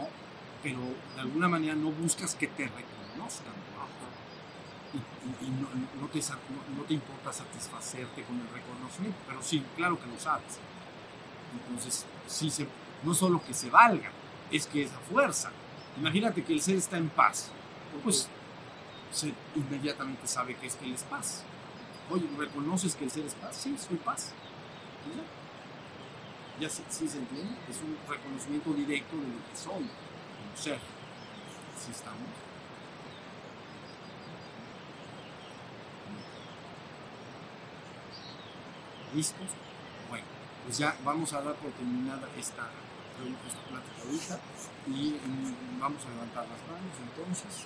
pero 0.63 0.79
de 1.15 1.21
alguna 1.21 1.47
manera 1.47 1.75
no 1.75 1.91
buscas 1.91 2.35
que 2.35 2.47
te 2.47 2.63
reconozcan. 2.65 3.53
Y, 4.93 4.97
y- 4.97 5.47
y 5.47 5.49
no, 5.51 5.67
no 6.01 6.07
te, 6.07 6.19
no 6.19 6.83
te 6.87 6.93
importa 6.93 7.33
satisfacerte 7.33 8.23
con 8.23 8.39
el 8.39 8.47
reconocimiento, 8.53 9.17
pero 9.27 9.41
sí, 9.43 9.63
claro 9.75 9.99
que 9.99 10.07
lo 10.07 10.17
sabes. 10.19 10.57
Entonces, 11.53 12.05
sí 12.27 12.49
se, 12.49 12.67
no 13.03 13.13
solo 13.13 13.41
que 13.45 13.53
se 13.53 13.69
valga, 13.69 14.09
es 14.51 14.67
que 14.67 14.83
esa 14.83 14.97
fuerza. 15.11 15.51
Imagínate 15.97 16.43
que 16.43 16.53
el 16.53 16.61
ser 16.61 16.75
está 16.75 16.97
en 16.97 17.09
paz, 17.09 17.49
pues 18.03 18.27
se 19.15 19.33
inmediatamente 19.55 20.27
sabe 20.27 20.55
que 20.55 20.67
es 20.67 20.75
que 20.75 20.85
él 20.85 20.93
es 20.93 21.03
paz. 21.03 21.43
Oye, 22.09 22.27
¿reconoces 22.37 22.95
que 22.95 23.05
el 23.05 23.11
ser 23.11 23.25
es 23.25 23.33
paz? 23.33 23.55
Sí, 23.55 23.75
soy 23.77 23.97
paz. 23.97 24.33
Ya. 26.59 26.67
Ya 26.67 26.69
sí, 26.69 26.83
se 26.89 27.17
entiende, 27.17 27.55
es 27.69 27.77
un 27.81 27.97
reconocimiento 28.07 28.73
directo 28.73 29.15
de 29.15 29.23
lo 29.23 29.49
que 29.49 29.55
soy 29.55 29.73
como 29.73 30.57
ser. 30.57 30.79
Sí 31.79 31.91
estamos. 31.91 32.29
¿Listos? 39.13 39.47
Bueno, 40.09 40.25
pues 40.65 40.77
ya 40.77 40.95
vamos 41.05 41.31
a 41.33 41.41
dar 41.41 41.55
por 41.55 41.71
terminada 41.71 42.27
esta, 42.37 42.69
esta 43.47 43.61
plática 43.69 44.01
ahorita 44.05 44.39
y 44.87 45.11
mm, 45.11 45.79
vamos 45.79 46.05
a 46.05 46.09
levantar 46.09 46.47
las 46.47 46.59
manos 46.67 46.95
entonces. 47.01 47.65